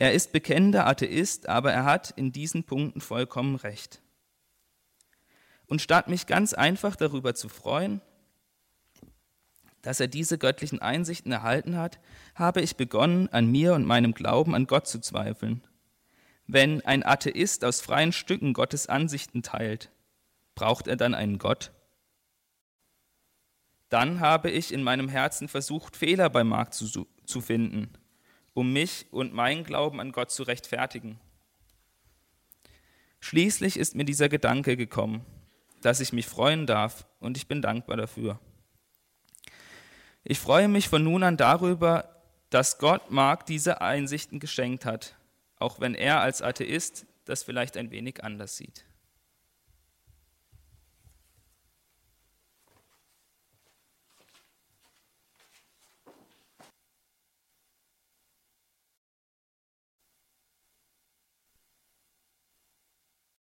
Er 0.00 0.12
ist 0.12 0.30
bekennender 0.30 0.86
Atheist, 0.86 1.48
aber 1.48 1.72
er 1.72 1.84
hat 1.84 2.12
in 2.12 2.30
diesen 2.30 2.62
Punkten 2.62 3.00
vollkommen 3.00 3.56
recht. 3.56 4.00
Und 5.66 5.82
statt 5.82 6.06
mich 6.06 6.28
ganz 6.28 6.54
einfach 6.54 6.94
darüber 6.94 7.34
zu 7.34 7.48
freuen, 7.48 8.00
dass 9.82 9.98
er 9.98 10.06
diese 10.06 10.38
göttlichen 10.38 10.80
Einsichten 10.80 11.32
erhalten 11.32 11.76
hat, 11.76 11.98
habe 12.36 12.60
ich 12.60 12.76
begonnen, 12.76 13.28
an 13.30 13.50
mir 13.50 13.74
und 13.74 13.86
meinem 13.86 14.14
Glauben 14.14 14.54
an 14.54 14.68
Gott 14.68 14.86
zu 14.86 15.00
zweifeln. 15.00 15.64
Wenn 16.46 16.80
ein 16.82 17.04
Atheist 17.04 17.64
aus 17.64 17.80
freien 17.80 18.12
Stücken 18.12 18.52
Gottes 18.52 18.86
Ansichten 18.86 19.42
teilt, 19.42 19.90
braucht 20.54 20.86
er 20.86 20.96
dann 20.96 21.14
einen 21.14 21.38
Gott? 21.38 21.72
Dann 23.88 24.20
habe 24.20 24.48
ich 24.48 24.72
in 24.72 24.84
meinem 24.84 25.08
Herzen 25.08 25.48
versucht, 25.48 25.96
Fehler 25.96 26.30
bei 26.30 26.44
Mark 26.44 26.72
zu, 26.72 27.08
zu 27.24 27.40
finden, 27.40 27.90
um 28.58 28.72
mich 28.72 29.06
und 29.12 29.32
meinen 29.32 29.62
Glauben 29.62 30.00
an 30.00 30.10
Gott 30.10 30.32
zu 30.32 30.42
rechtfertigen. 30.42 31.20
Schließlich 33.20 33.76
ist 33.76 33.94
mir 33.94 34.04
dieser 34.04 34.28
Gedanke 34.28 34.76
gekommen, 34.76 35.24
dass 35.80 36.00
ich 36.00 36.12
mich 36.12 36.26
freuen 36.26 36.66
darf 36.66 37.06
und 37.20 37.36
ich 37.36 37.46
bin 37.46 37.62
dankbar 37.62 37.96
dafür. 37.96 38.40
Ich 40.24 40.40
freue 40.40 40.66
mich 40.66 40.88
von 40.88 41.04
nun 41.04 41.22
an 41.22 41.36
darüber, 41.36 42.16
dass 42.50 42.78
Gott 42.78 43.12
Mark 43.12 43.46
diese 43.46 43.80
Einsichten 43.80 44.40
geschenkt 44.40 44.84
hat, 44.84 45.14
auch 45.60 45.78
wenn 45.78 45.94
er 45.94 46.20
als 46.20 46.42
Atheist 46.42 47.06
das 47.26 47.44
vielleicht 47.44 47.76
ein 47.76 47.92
wenig 47.92 48.24
anders 48.24 48.56
sieht. 48.56 48.84